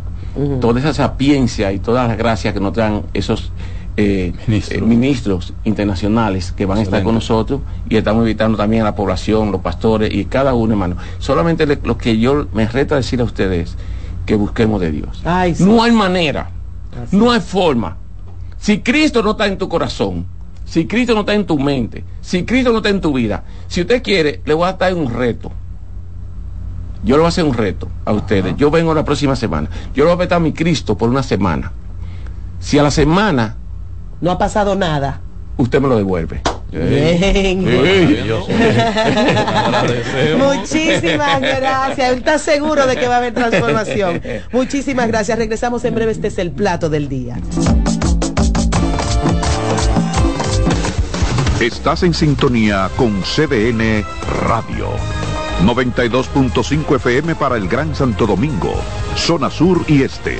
[0.61, 3.51] toda esa sapiencia y todas las gracias que nos dan esos
[3.97, 8.85] eh, eh, ministros internacionales que van a estar con nosotros y estamos invitando también a
[8.85, 10.95] la población, los pastores y cada uno, hermano.
[11.19, 13.75] Solamente le- lo que yo me reta decir a ustedes
[14.25, 15.21] que busquemos de Dios.
[15.25, 15.63] Ay, sí.
[15.63, 16.49] No hay manera,
[17.11, 17.97] no hay forma.
[18.57, 20.25] Si Cristo no está en tu corazón,
[20.65, 23.81] si Cristo no está en tu mente, si Cristo no está en tu vida, si
[23.81, 25.51] usted quiere, le voy a dar un reto.
[27.03, 28.55] Yo le voy a hacer un reto a ustedes.
[28.57, 29.67] Yo vengo la próxima semana.
[29.95, 31.71] Yo le voy a pedir a mi Cristo por una semana.
[32.59, 33.55] Si a la semana
[34.21, 35.19] No ha pasado nada.
[35.57, 36.41] usted me lo devuelve.
[36.71, 37.59] Bien.
[40.37, 42.17] Muchísimas gracias.
[42.17, 44.21] ¿Estás seguro de que va a haber transformación?
[44.51, 45.37] Muchísimas gracias.
[45.37, 46.13] Regresamos en breve.
[46.13, 47.37] Este es el plato del día.
[51.59, 54.03] Estás en sintonía con CDN
[54.47, 54.87] Radio.
[55.63, 58.73] 92.5 FM para el Gran Santo Domingo,
[59.15, 60.39] zona sur y este.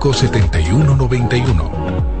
[0.09, 2.20] 7191.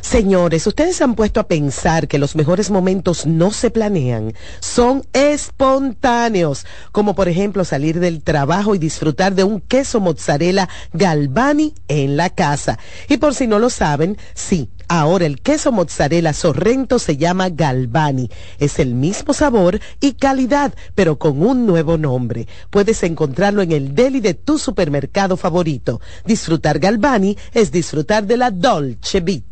[0.00, 6.66] Señores, ustedes han puesto a pensar que los mejores momentos no se planean, son espontáneos,
[6.92, 12.30] como por ejemplo salir del trabajo y disfrutar de un queso mozzarella Galvani en la
[12.30, 12.78] casa.
[13.08, 18.28] Y por si no lo saben, sí, Ahora el queso mozzarella Sorrento se llama Galvani.
[18.58, 22.46] Es el mismo sabor y calidad, pero con un nuevo nombre.
[22.68, 26.02] Puedes encontrarlo en el deli de tu supermercado favorito.
[26.26, 29.51] Disfrutar Galvani es disfrutar de la Dolce Vita.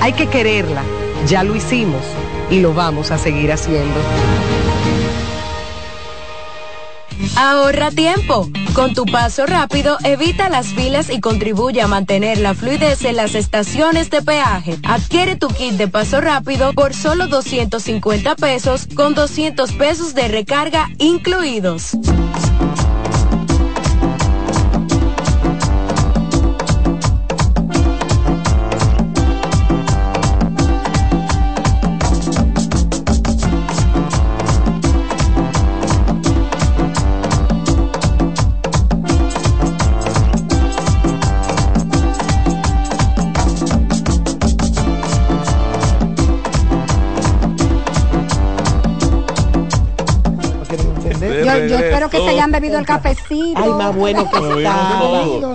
[0.00, 0.82] Hay que quererla.
[1.26, 2.02] Ya lo hicimos
[2.50, 4.00] y lo vamos a seguir haciendo.
[7.36, 8.48] Ahorra tiempo.
[8.74, 13.34] Con tu paso rápido, evita las filas y contribuye a mantener la fluidez en las
[13.34, 14.78] estaciones de peaje.
[14.84, 20.88] Adquiere tu kit de paso rápido por solo 250 pesos con 200 pesos de recarga
[20.98, 21.96] incluidos.
[51.66, 53.60] Yo, espero que se hayan bebido el cafecito.
[53.60, 55.02] Ay, más bueno que está.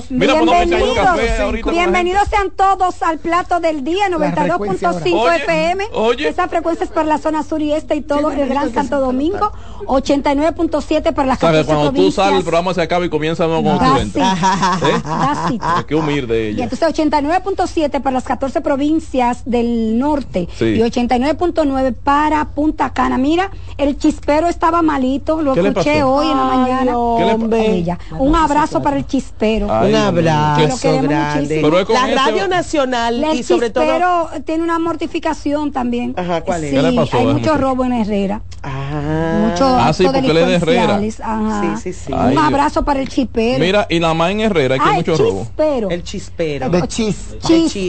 [0.09, 5.85] Bienvenidos, bienvenidos sean todos al plato del día 92.5 FM.
[5.93, 6.27] Oye.
[6.27, 9.51] Esa frecuencia es para la zona sur y este y todo el Gran Santo Domingo.
[9.85, 14.39] 89.7 para las 14 cuando tú sales, el programa se acaba y comienza That's entras.
[15.51, 15.61] it.
[15.61, 15.83] ¿Eh?
[15.87, 16.63] Que humilde Y ella.
[16.65, 20.65] entonces 89.7 para las 14 provincias del norte Sí.
[20.65, 23.17] y 89.9 para Punta Cana.
[23.17, 26.13] Mira, el chispero estaba malito, lo ¿Qué le escuché pasó?
[26.13, 26.91] hoy en la mañana.
[27.17, 27.99] ¿Qué le pa- Con ella.
[28.19, 29.67] Un abrazo para el chispero.
[29.69, 30.13] Ay, Un mío.
[30.15, 31.61] Que lo abrazo queremos grande.
[31.61, 31.93] muchísimo.
[31.93, 34.29] La Radio Nacional El y sobre todo.
[34.45, 36.13] tiene una mortificación también.
[36.17, 36.69] Ajá, ¿cuál es?
[36.71, 38.41] Sí, ¿Qué le pasó a hay mucho robo en Herrera.
[38.63, 40.97] Ah, Mucho Ah, sí, acto porque él es de Herrera.
[40.97, 41.19] delincuenciales.
[41.19, 41.75] Ajá.
[41.77, 42.13] Sí, sí, sí.
[42.15, 42.43] Ay, Un Dios.
[42.43, 43.59] abrazo para el chispero.
[43.59, 45.39] Mira, y nada más en Herrera que ah, hay el mucho robo.
[45.41, 45.89] chispero.
[45.89, 46.69] el chispero.
[46.69, 47.17] De chis.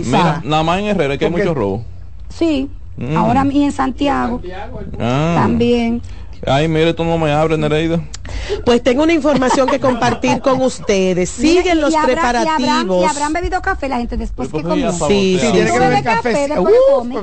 [0.07, 1.85] Mira, nada más en Herrera que hay mucho robo.
[2.29, 2.69] Sí.
[2.97, 3.17] Mm.
[3.17, 4.41] Ahora y en Santiago
[5.01, 5.35] Ah.
[5.37, 6.01] también.
[6.47, 8.01] Ay, mire, tú no me abres, Nereida.
[8.65, 11.31] Pues tengo una información que compartir con ustedes.
[11.31, 12.61] Siguen los y habrá- preparativos.
[12.61, 14.93] Y habrán, y habrán bebido café la gente después que comió.
[14.93, 15.73] Sí, sí, tiene sí.
[15.73, 16.49] que beber Bebe café,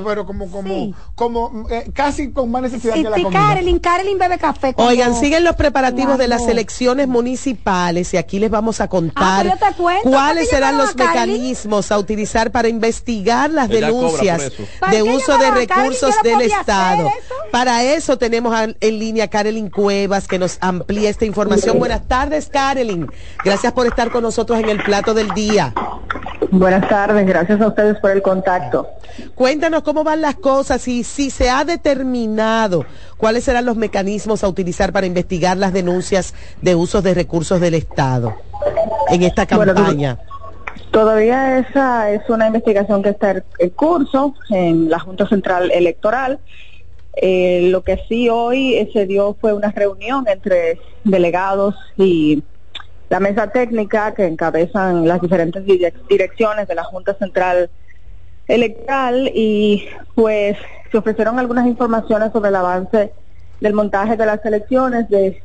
[0.04, 0.94] pero como, como, Sí.
[1.14, 3.40] como eh, casi con más necesidad Sí, que la sí, comida.
[3.40, 4.74] Carolyn, Carolyn bebe café.
[4.76, 9.56] Oigan, siguen los preparativos de las elecciones municipales y aquí les vamos a contar Ah,
[9.58, 13.86] yo te cuento, cuáles ¿para qué serán los mecanismos a utilizar para investigar las Ella
[13.86, 14.62] denuncias por eso.
[14.80, 17.08] ¿Para de uso de recursos del Estado.
[17.08, 17.34] eso.
[17.50, 21.78] Para eso tenemos en línea a Carolyn Cuevas que nos amplía esta información.
[21.78, 23.08] Buenas tardes, Carolyn.
[23.44, 25.74] Gracias por estar con nosotros en el plato del día.
[26.50, 28.88] Buenas tardes, gracias a ustedes por el contacto.
[29.34, 32.84] Cuéntanos cómo van las cosas y si se ha determinado
[33.16, 37.74] cuáles serán los mecanismos a utilizar para investigar las denuncias de usos de recursos del
[37.74, 38.34] Estado
[39.08, 40.18] en esta Bueno, campaña.
[40.90, 46.38] Todavía esa es una investigación que está en curso en la Junta Central Electoral.
[47.14, 52.42] Eh, lo que sí hoy eh, se dio fue una reunión entre delegados y
[53.10, 57.68] la mesa técnica que encabezan las diferentes direc- direcciones de la Junta Central
[58.48, 60.56] Electoral y pues
[60.90, 63.12] se ofrecieron algunas informaciones sobre el avance
[63.60, 65.42] del montaje de las elecciones de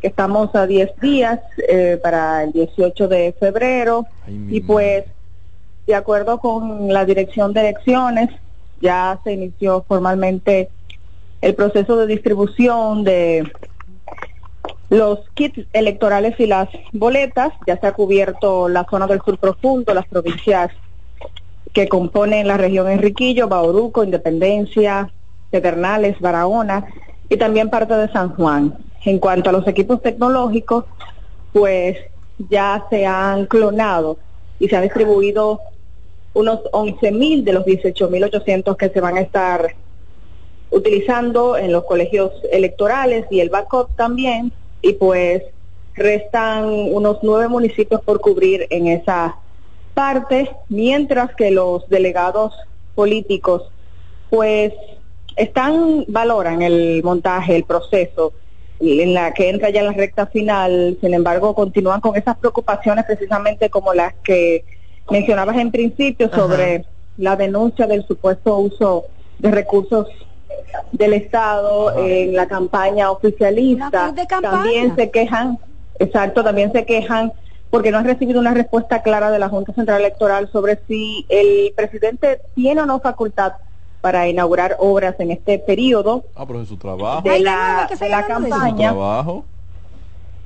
[0.00, 4.06] que estamos a 10 días eh, para el 18 de febrero.
[4.48, 5.04] Y pues
[5.86, 8.30] de acuerdo con la dirección de elecciones
[8.80, 10.70] ya se inició formalmente
[11.40, 13.50] el proceso de distribución de
[14.90, 19.94] los kits electorales y las boletas, ya se ha cubierto la zona del sur profundo,
[19.94, 20.72] las provincias
[21.72, 25.10] que componen la región Enriquillo, Bauruco, Independencia,
[25.50, 26.86] Pedernales, Barahona
[27.28, 28.76] y también parte de San Juan.
[29.04, 30.84] En cuanto a los equipos tecnológicos,
[31.52, 31.96] pues
[32.50, 34.18] ya se han clonado
[34.58, 35.60] y se han distribuido
[36.34, 39.74] unos 11.000 de los 18.800 que se van a estar
[40.70, 44.52] utilizando en los colegios electorales y el backup también.
[44.82, 45.42] Y pues
[45.94, 49.36] restan unos nueve municipios por cubrir en esa
[49.94, 52.54] parte mientras que los delegados
[52.94, 53.70] políticos
[54.30, 54.72] pues
[55.36, 58.32] están valoran el montaje el proceso
[58.78, 60.96] en la que entra ya la recta final.
[61.00, 64.64] Sin embargo continúan con esas preocupaciones precisamente como las que
[65.08, 66.84] mencionabas en principio sobre
[67.16, 69.04] la denuncia del supuesto uso
[69.38, 70.06] de recursos
[70.92, 74.12] del Estado en la campaña oficialista.
[74.40, 75.58] También se quejan,
[75.98, 77.32] exacto, también se quejan
[77.70, 81.72] porque no han recibido una respuesta clara de la Junta Central Electoral sobre si el
[81.76, 83.52] presidente tiene o no facultad
[84.00, 87.22] para inaugurar obras en este periodo Ah, pero es su trabajo.
[87.22, 88.90] de la, de la Es su campaña.
[88.90, 89.44] trabajo.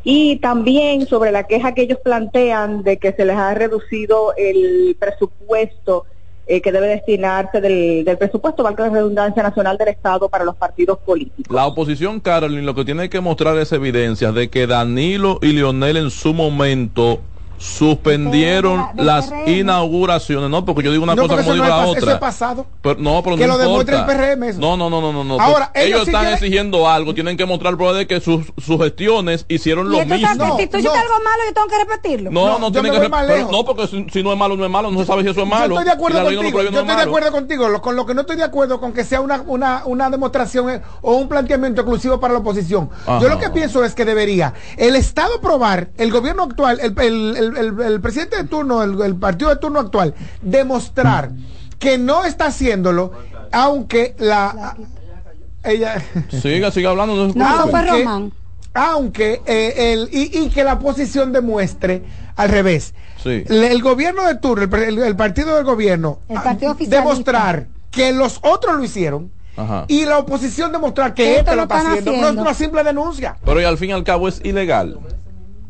[0.05, 4.97] Y también sobre la queja que ellos plantean de que se les ha reducido el
[4.99, 6.05] presupuesto
[6.47, 10.55] eh, que debe destinarse del, del presupuesto, valga la redundancia nacional del Estado para los
[10.55, 11.55] partidos políticos.
[11.55, 15.97] La oposición, Carolyn, lo que tiene que mostrar es evidencia de que Danilo y Lionel
[15.97, 17.21] en su momento
[17.65, 22.01] suspendieron las inauguraciones, no, porque yo digo una No, cosa como digo no la otra.
[22.01, 22.67] eso es pasado.
[22.83, 24.61] Pero, no, pero Que no lo demuestre el PRM eso.
[24.61, 25.41] No, no, no, no.
[25.41, 28.47] Ahora, ellos, ellos sí están quieren- exigiendo algo, tienen que mostrar prueba de que sus,
[28.59, 30.17] sus gestiones hicieron lo mismo.
[30.59, 32.31] si tú hiciste algo malo, yo tengo que repetirlo.
[32.31, 33.53] No, no, me que voy re- más pero lejos.
[33.53, 35.43] no, porque si, si no es malo, no es malo, no se sabe si eso
[35.43, 35.75] es malo.
[35.75, 36.43] Yo estoy de acuerdo contigo.
[36.63, 37.69] yo es estoy de acuerdo contigo.
[37.69, 40.71] Lo- con lo que no estoy de acuerdo con que sea una, una, una demostración
[40.71, 42.91] eh, o un planteamiento exclusivo para la oposición.
[43.21, 46.95] Yo lo que pienso es que debería el Estado probar, el gobierno actual, el,
[47.57, 51.31] el- el- el- el presidente de turno, el, el partido de turno actual, demostrar
[51.79, 53.13] que no está haciéndolo,
[53.53, 54.77] aunque la.
[55.63, 56.03] Ella.
[56.31, 57.15] Siga, siga hablando.
[57.15, 58.33] No, No, fue Román.
[58.75, 62.03] aunque eh, el, y, y que la oposición demuestre
[62.37, 62.95] al revés.
[63.23, 63.45] Sí.
[63.49, 66.85] Le- El gobierno de turno, el, pre- el- el partido del gobierno, El partido ah,
[66.87, 69.85] demostrar que los otros lo hicieron Ajá.
[69.89, 72.13] y la oposición demostrar que este esto lo está haciendo.
[72.13, 73.37] No es una simple denuncia.
[73.45, 74.99] Pero y al fin y al cabo es ilegal.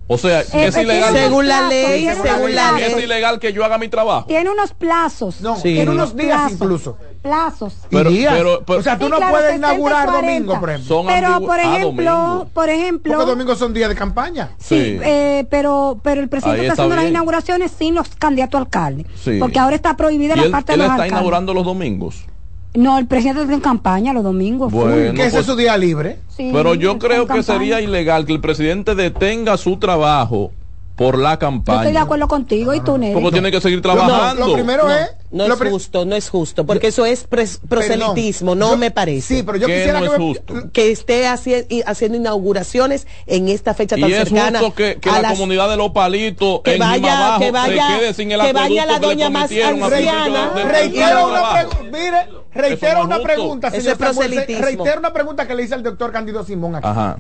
[0.07, 1.15] O sea, eh, es ilegal.
[1.15, 2.85] Según la ley, según la ley.
[2.85, 4.27] Es ilegal que yo haga mi trabajo.
[4.27, 5.41] Tiene unos plazos.
[5.41, 5.75] No, sí.
[5.75, 6.99] tiene unos días plazos, incluso.
[7.23, 7.75] Plazos.
[7.89, 8.35] Pero, días?
[8.37, 10.97] Pero, pero, o sea, tú sí, no claro, puedes inaugurar domingo, por ejemplo.
[10.97, 13.15] Son pero por ah, ejemplo, por ejemplo.
[13.15, 14.51] Porque domingos son días de campaña.
[14.59, 14.99] Sí, sí.
[15.03, 17.05] Eh, pero, pero el presidente está haciendo bien.
[17.05, 19.07] las inauguraciones sin los candidatos a alcalde.
[19.39, 22.27] Porque ahora está prohibida la él, parte de él los está inaugurando los domingos.
[22.75, 24.73] No, el presidente está campaña los domingos.
[24.73, 26.19] Bueno, ¿Qué pues, es su día libre?
[26.37, 30.51] Sí, pero yo creo que sería ilegal que el presidente detenga su trabajo
[30.97, 31.79] por la campaña.
[31.79, 33.15] Yo estoy de acuerdo contigo y tú, Neri.
[33.15, 34.41] Porque tiene que seguir trabajando.
[34.41, 35.11] No, lo primero es...
[35.31, 37.27] No es justo, no es justo, porque eso es
[37.69, 39.37] proselitismo, no me parece.
[39.37, 40.55] Sí, pero yo quisiera que, me, justo?
[40.73, 44.61] que, esté haciendo inauguraciones en esta fecha tan y es cercana.
[44.77, 49.29] Que, a la comunidad de Los Palitos que vaya, que vaya, que vaya la doña
[49.29, 49.89] más anciana.
[49.89, 52.44] Reitero una pregunta, mire...
[52.55, 56.77] Reitero una pregunta, señor Samuel, reitero una pregunta que le hice al doctor Candido Simón
[56.77, 56.87] aquí.
[56.87, 57.19] Ajá.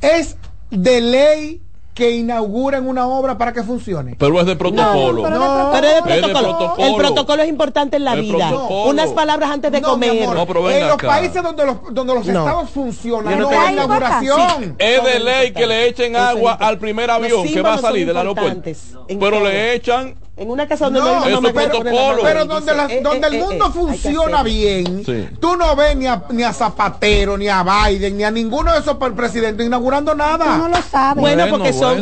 [0.00, 0.36] ¿Es
[0.70, 1.62] de ley
[1.94, 4.16] que inauguren una obra para que funcione.
[4.18, 5.22] Pero es de protocolo.
[5.22, 6.74] Pero, es, de protocolo.
[6.78, 8.52] El protocolo es importante en la vida.
[8.86, 10.12] Unas palabras antes de no, comer.
[10.14, 11.66] En los países donde
[12.14, 14.76] los, estados funcionan, no, hay inauguración.
[14.78, 18.16] Es de ley que le echen agua al primer avión que va a salir del
[18.16, 18.70] aeropuerto.
[19.06, 21.80] Pero le echan en una casa donde no, no, hay una mamá, pero,
[22.22, 25.04] pero, donde, eh, eh, el eh, mundo funciona bien,
[25.38, 28.78] tú no ves ni a, ni a Zapatero, ni a Biden, ni a ninguno de
[28.78, 30.56] esos presidentes inaugurando nada.
[30.56, 31.20] Tú no lo sabes.
[31.20, 32.00] Bueno, porque son.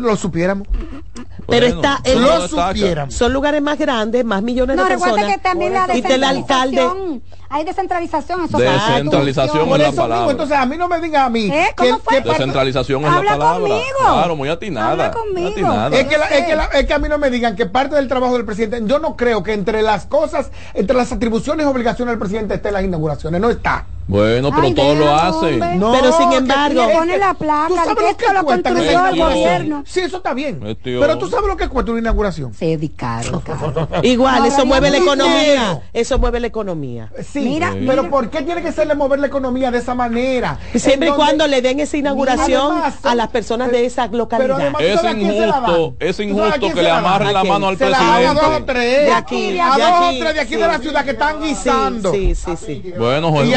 [0.00, 0.66] Lo, supiéramos.
[1.46, 2.00] Pero está.
[2.04, 3.14] El, lo supiéramos.
[3.14, 5.26] Son lugares más grandes, más millones de personas.
[5.26, 7.20] Que también la y el alcalde
[7.50, 10.16] hay descentralización en Descentralización es la palabra.
[10.16, 11.50] Mismo, entonces, a mí no me diga a mí.
[11.50, 11.68] ¿Eh?
[11.76, 12.22] ¿Cómo que, fue?
[12.22, 13.60] Que descentralización es la palabra.
[13.60, 13.98] Conmigo.
[14.00, 14.90] Claro, muy atinada.
[14.90, 15.48] Habla conmigo.
[15.48, 15.96] Atinada.
[15.96, 16.68] Es, que la, es, que la, eh.
[16.74, 19.16] es, que a mí no me digan que parte del trabajo del presidente, yo no
[19.16, 23.40] creo que entre las cosas, entre las atribuciones y obligaciones del presidente estén las inauguraciones.
[23.40, 23.86] No está.
[24.08, 25.78] Bueno, pero Ay, todo lo hacen.
[25.78, 29.18] No, pero sin embargo, le pone la placa, ¿tú sabes que esto lo construyó el
[29.18, 29.84] gobierno.
[29.86, 30.60] Sí, eso está bien.
[30.82, 32.54] Pero tú sabes lo que cuesta una inauguración.
[32.54, 32.92] Se sí.
[34.02, 35.82] Igual, eso mueve la economía.
[35.92, 37.12] Eso mueve la economía.
[37.30, 40.58] Sí, mira, pero ¿por qué tiene que serle mover la economía de esa manera?
[40.74, 44.58] Siempre y cuando le den esa inauguración a las personas de eh, esa localidad.
[44.58, 48.26] Además, es, injusto, es injusto, que le amarren la mano al presidente.
[48.26, 49.06] A dos o tres.
[49.06, 52.12] De aquí, de aquí de la ciudad que están guisando.
[52.12, 52.94] Sí, sí, sí.
[52.96, 53.50] Bueno, Jorge.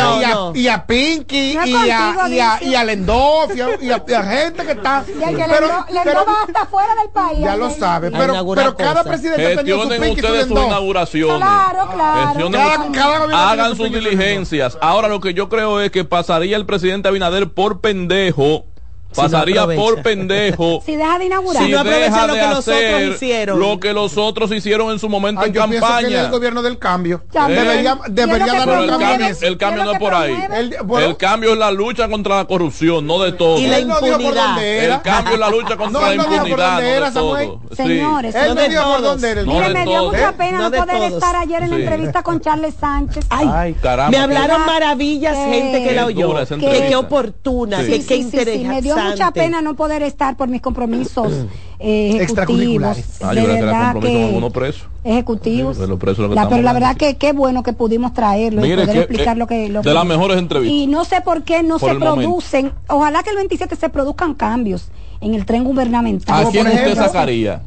[0.55, 5.03] Y a Pinky, y, a, y, a, y, a, Lendof, y a, gente que está.
[5.07, 7.39] Y el que pero, Lendof, pero, hasta fuera del país.
[7.39, 11.37] Ya lo sabe, pero, cada presidente tiene su Pinky ustedes sus inauguraciones.
[11.37, 13.35] Claro, claro.
[13.35, 14.77] Hagan sus diligencias.
[14.81, 18.70] Ahora lo que yo creo es que pasaría el presidente Abinader por pendejo
[19.15, 20.81] pasaría si por pendejo.
[20.85, 23.59] si deja de inaugurar, si no deja lo que los otros hicieron.
[23.59, 26.07] Lo que los otros hicieron en su momento Ay, en yo campaña.
[26.07, 27.23] Que el gobierno del cambio.
[27.31, 29.35] Debería, debería dar el cambio.
[29.41, 30.37] El cambio no es por ahí.
[30.53, 31.07] El, bueno.
[31.07, 33.57] el, cambio es la lucha contra la corrupción, no de todo.
[33.57, 34.55] Y la impunidad.
[34.55, 36.83] No el cambio es la lucha contra la impunidad.
[36.83, 37.61] Era, no de todo.
[37.75, 39.43] Señores, él me dio por dónde era.
[39.43, 43.25] Mire, me dio mucha pena no poder estar ayer en la entrevista con Charles Sánchez.
[43.29, 44.11] Ay, caramba.
[44.11, 46.31] Me hablaron maravillas, gente que la oyó.
[46.59, 51.47] Qué oportuna, que qué interesante mucha pena no poder estar por mis compromisos mm.
[51.79, 52.97] eh, ejecutivos.
[53.21, 54.87] Ah, de verdad que, presos.
[55.03, 55.77] Ejecutivos.
[55.77, 59.69] La, pero la verdad que qué bueno que pudimos traerlo y poder explicar lo que...
[59.69, 60.75] Lo de las mejores entrevistas.
[60.75, 64.89] Y no sé por qué no se producen, ojalá que el 27 se produzcan cambios
[65.21, 66.47] en el tren gubernamental.
[66.47, 67.61] ¿A quién usted sacaría?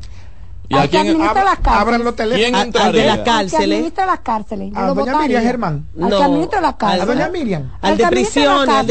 [0.67, 1.81] ¿Y a administra las cárceles?
[1.81, 2.63] Abran los teléfonos.
[2.63, 3.29] ¿Quién de las cárceles?
[3.29, 4.73] Al que administra las cárceles.
[4.75, 5.87] A doña Miriam Germán.
[6.01, 7.03] Al que administra las cárceles.
[7.03, 7.73] A doña Miriam.
[7.83, 8.75] Al de prisiones.
[8.75, 8.87] Al.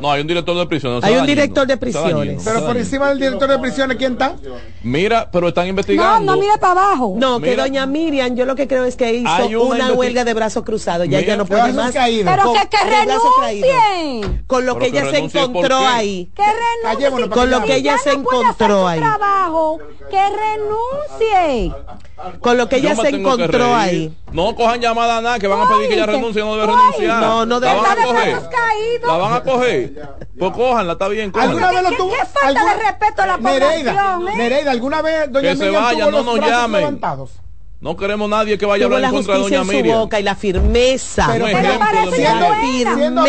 [0.00, 1.04] No, hay un director de prisiones.
[1.04, 2.42] Hay un director de prisiones.
[2.44, 4.34] Pero por encima del director de prisiones, ¿quién está?
[4.82, 6.20] Mira, pero están investigando.
[6.20, 7.14] No, no mira para abajo.
[7.16, 10.62] No, que doña Miriam, yo lo que creo es que hizo una huelga de brazos
[10.64, 11.08] cruzados.
[11.08, 11.94] Ya ella no puede más.
[11.94, 14.44] Pero que renuncien.
[14.46, 16.30] Con lo que ella se encontró ahí.
[16.34, 17.30] Que renuncien.
[17.30, 19.00] Con lo que ella se encontró ahí.
[20.10, 21.74] Que renuncie.
[22.40, 24.16] Con lo que ella se encontró ahí.
[24.32, 27.20] No cojan llamada nada, que van a pedir que ella renuncie, no debe renunciar.
[27.20, 28.50] No, no debe renunciar.
[29.06, 30.08] La van a coger.
[30.38, 31.32] Pues cojanla, está bien.
[31.34, 34.28] ¿Alguna vez lo ¿Qué, falta de respeto a la población?
[34.28, 34.36] Eh?
[34.36, 37.00] Nereida, ¿alguna vez doña que se vaya, no nos llamen.
[37.84, 39.82] No queremos nadie que vaya a hablar la en contra de justicia doña en su
[39.84, 39.98] Miriam.
[40.00, 41.26] boca y la firmeza.
[41.30, 42.60] Pero- la pero para eso es buena.
[42.62, 43.20] firmeza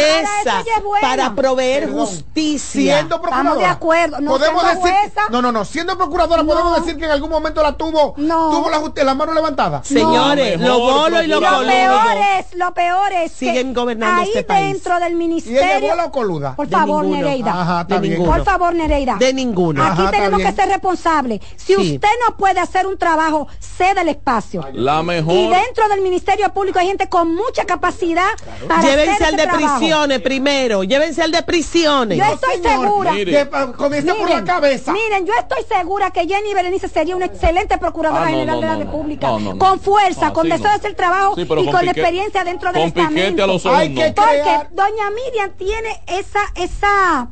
[0.46, 2.06] Para eso para proveer Perdón.
[2.06, 2.96] justicia.
[2.96, 3.42] Siendo procuradora.
[3.50, 4.22] Estamos de acuerdo.
[4.22, 5.22] No podemos decir, jueza.
[5.30, 6.48] no, no, no, siendo procuradora No.
[6.48, 8.50] podemos decir que en algún momento la tuvo, No.
[8.52, 9.84] tuvo la, la mano levantada.
[9.84, 10.68] Señores, No.
[10.68, 13.80] lo Mejor bolo y lo Y lo coludo peor es, lo peor es Siguen que
[13.82, 14.72] gobernando ahí este país.
[14.72, 15.90] dentro del ¿Y ella ministerio.
[15.90, 16.56] bola o coluda?
[16.56, 17.26] Por De favor, ninguno.
[17.26, 17.52] Nereida.
[17.62, 18.14] Ajá, está De bien.
[18.14, 18.32] ninguno.
[18.38, 19.16] Por favor, Nereida.
[19.20, 19.84] De ninguno.
[19.84, 21.42] Aquí Ajá, tenemos que ser responsables.
[21.58, 24.45] Si usted no puede hacer un trabajo, ceda el espacio.
[24.46, 24.66] Espacio.
[24.74, 25.34] La mejor.
[25.36, 28.30] Y dentro del Ministerio Público hay gente con mucha capacidad
[28.68, 29.78] para Llévense hacer al ese de trabajo.
[29.80, 30.84] prisiones primero.
[30.84, 32.18] Llévense al de prisiones.
[32.18, 33.12] Yo estoy segura.
[33.14, 34.92] Que, comienza por la cabeza.
[34.94, 38.62] Miren, yo estoy segura que Jenny Berenice sería una excelente procuradora Ah, no, general no,
[38.62, 38.76] de la.
[38.86, 39.28] República.
[39.28, 39.58] No, no, no.
[39.60, 40.70] Con fuerza, No, con deseo no.
[40.70, 43.44] de hacer trabajo Sí, y con con, piquete- experiencia dentro del estamento.
[43.44, 43.64] a los.
[43.64, 47.30] Porque doña Miriam tiene esa, esa,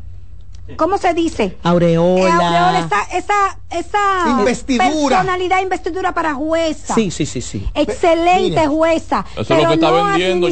[0.78, 1.58] ¿cómo se dice?
[1.64, 2.24] Aureola.
[2.24, 5.18] Eh, aureola, esa, esa, esa Investidura.
[5.18, 6.96] personalidad, investidura para jueza.
[6.96, 7.68] Sí, sí, sí, sí.
[7.74, 9.26] Excelente jueza.
[9.38, 10.48] Eso es lo que está no vendiendo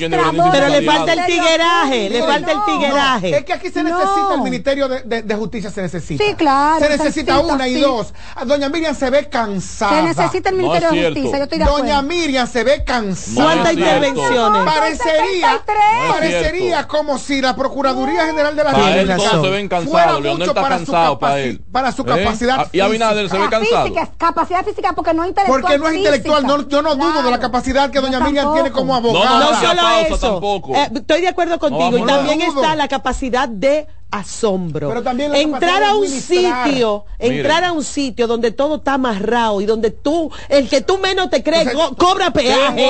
[0.51, 3.38] Pero le falta el tigueraje, le falta el tigueraje.
[3.38, 3.89] Es que aquí se No.
[3.97, 6.24] necesita el Ministerio de, de- de Justicia, se necesita.
[6.24, 7.82] Sí, claro, Se se necesita necesita, una y sí.
[7.82, 8.14] dos.
[8.36, 9.95] A Doña Miriam se ve cansada.
[9.95, 11.05] Se necesita el Ministerio de.
[11.05, 11.84] Justicia, yo estoy de acuerdo.
[11.86, 13.45] Doña Miriam se ve cansada.
[13.53, 14.64] ¿Cuántas intervenciones?
[14.66, 15.78] Parecería, Con 73.
[15.97, 19.68] No es parecería como si la Procuraduría General de la República se ven
[20.04, 20.22] cansados.
[20.24, 21.62] Leonel mucho está para su cansado para él.
[21.72, 22.06] para su ¿Eh?
[22.06, 23.84] capacidad Ah, Y Abinader se ve La cansado.
[23.88, 25.62] física, capacidad física porque no intelectual.
[25.62, 26.45] Porque no es intelectual.
[26.45, 27.26] No, yo no dudo Claro.
[27.26, 29.39] de la capacidad que doña Miriam tiene como No, abogada.
[29.39, 30.18] No no, solo pausa eso.
[30.32, 30.76] tampoco.
[30.76, 31.97] Eh, estoy de acuerdo contigo.
[31.97, 32.62] y también no dudo.
[32.62, 34.89] está la capacidad de asombro.
[34.89, 37.38] Pero también entrar a un sitio, Miren.
[37.39, 41.30] entrar a un sitio donde todo está amarrado y donde tú, el que tú menos
[41.30, 42.86] te crees, Entonces, co- cobra peaje.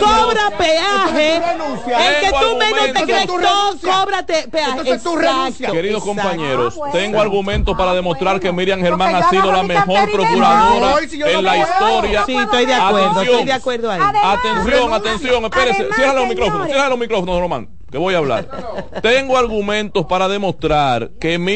[0.00, 1.36] Cobra peaje.
[1.36, 4.70] El que tú menos te crees, todo cobra te- peaje.
[4.70, 5.72] Entonces tú renuncias.
[5.72, 6.22] Queridos exacto.
[6.22, 6.92] compañeros, Ah, bueno.
[6.94, 8.56] tengo argumentos para Ah, demostrar que bueno.
[8.56, 11.64] Miriam Porque Germán ha sido la mejor procuradora si no en la puedo.
[11.64, 12.22] historia.
[12.26, 13.26] Sí, estoy de acuerdo, Atención.
[13.34, 14.00] estoy de acuerdo ahí.
[14.22, 15.88] Atención, atención, espérese.
[15.94, 18.48] Cierra los micrófonos, cierra los micrófonos, Román, que voy a hablar.
[19.02, 21.52] Tengo argumentos para demostrar que Miriam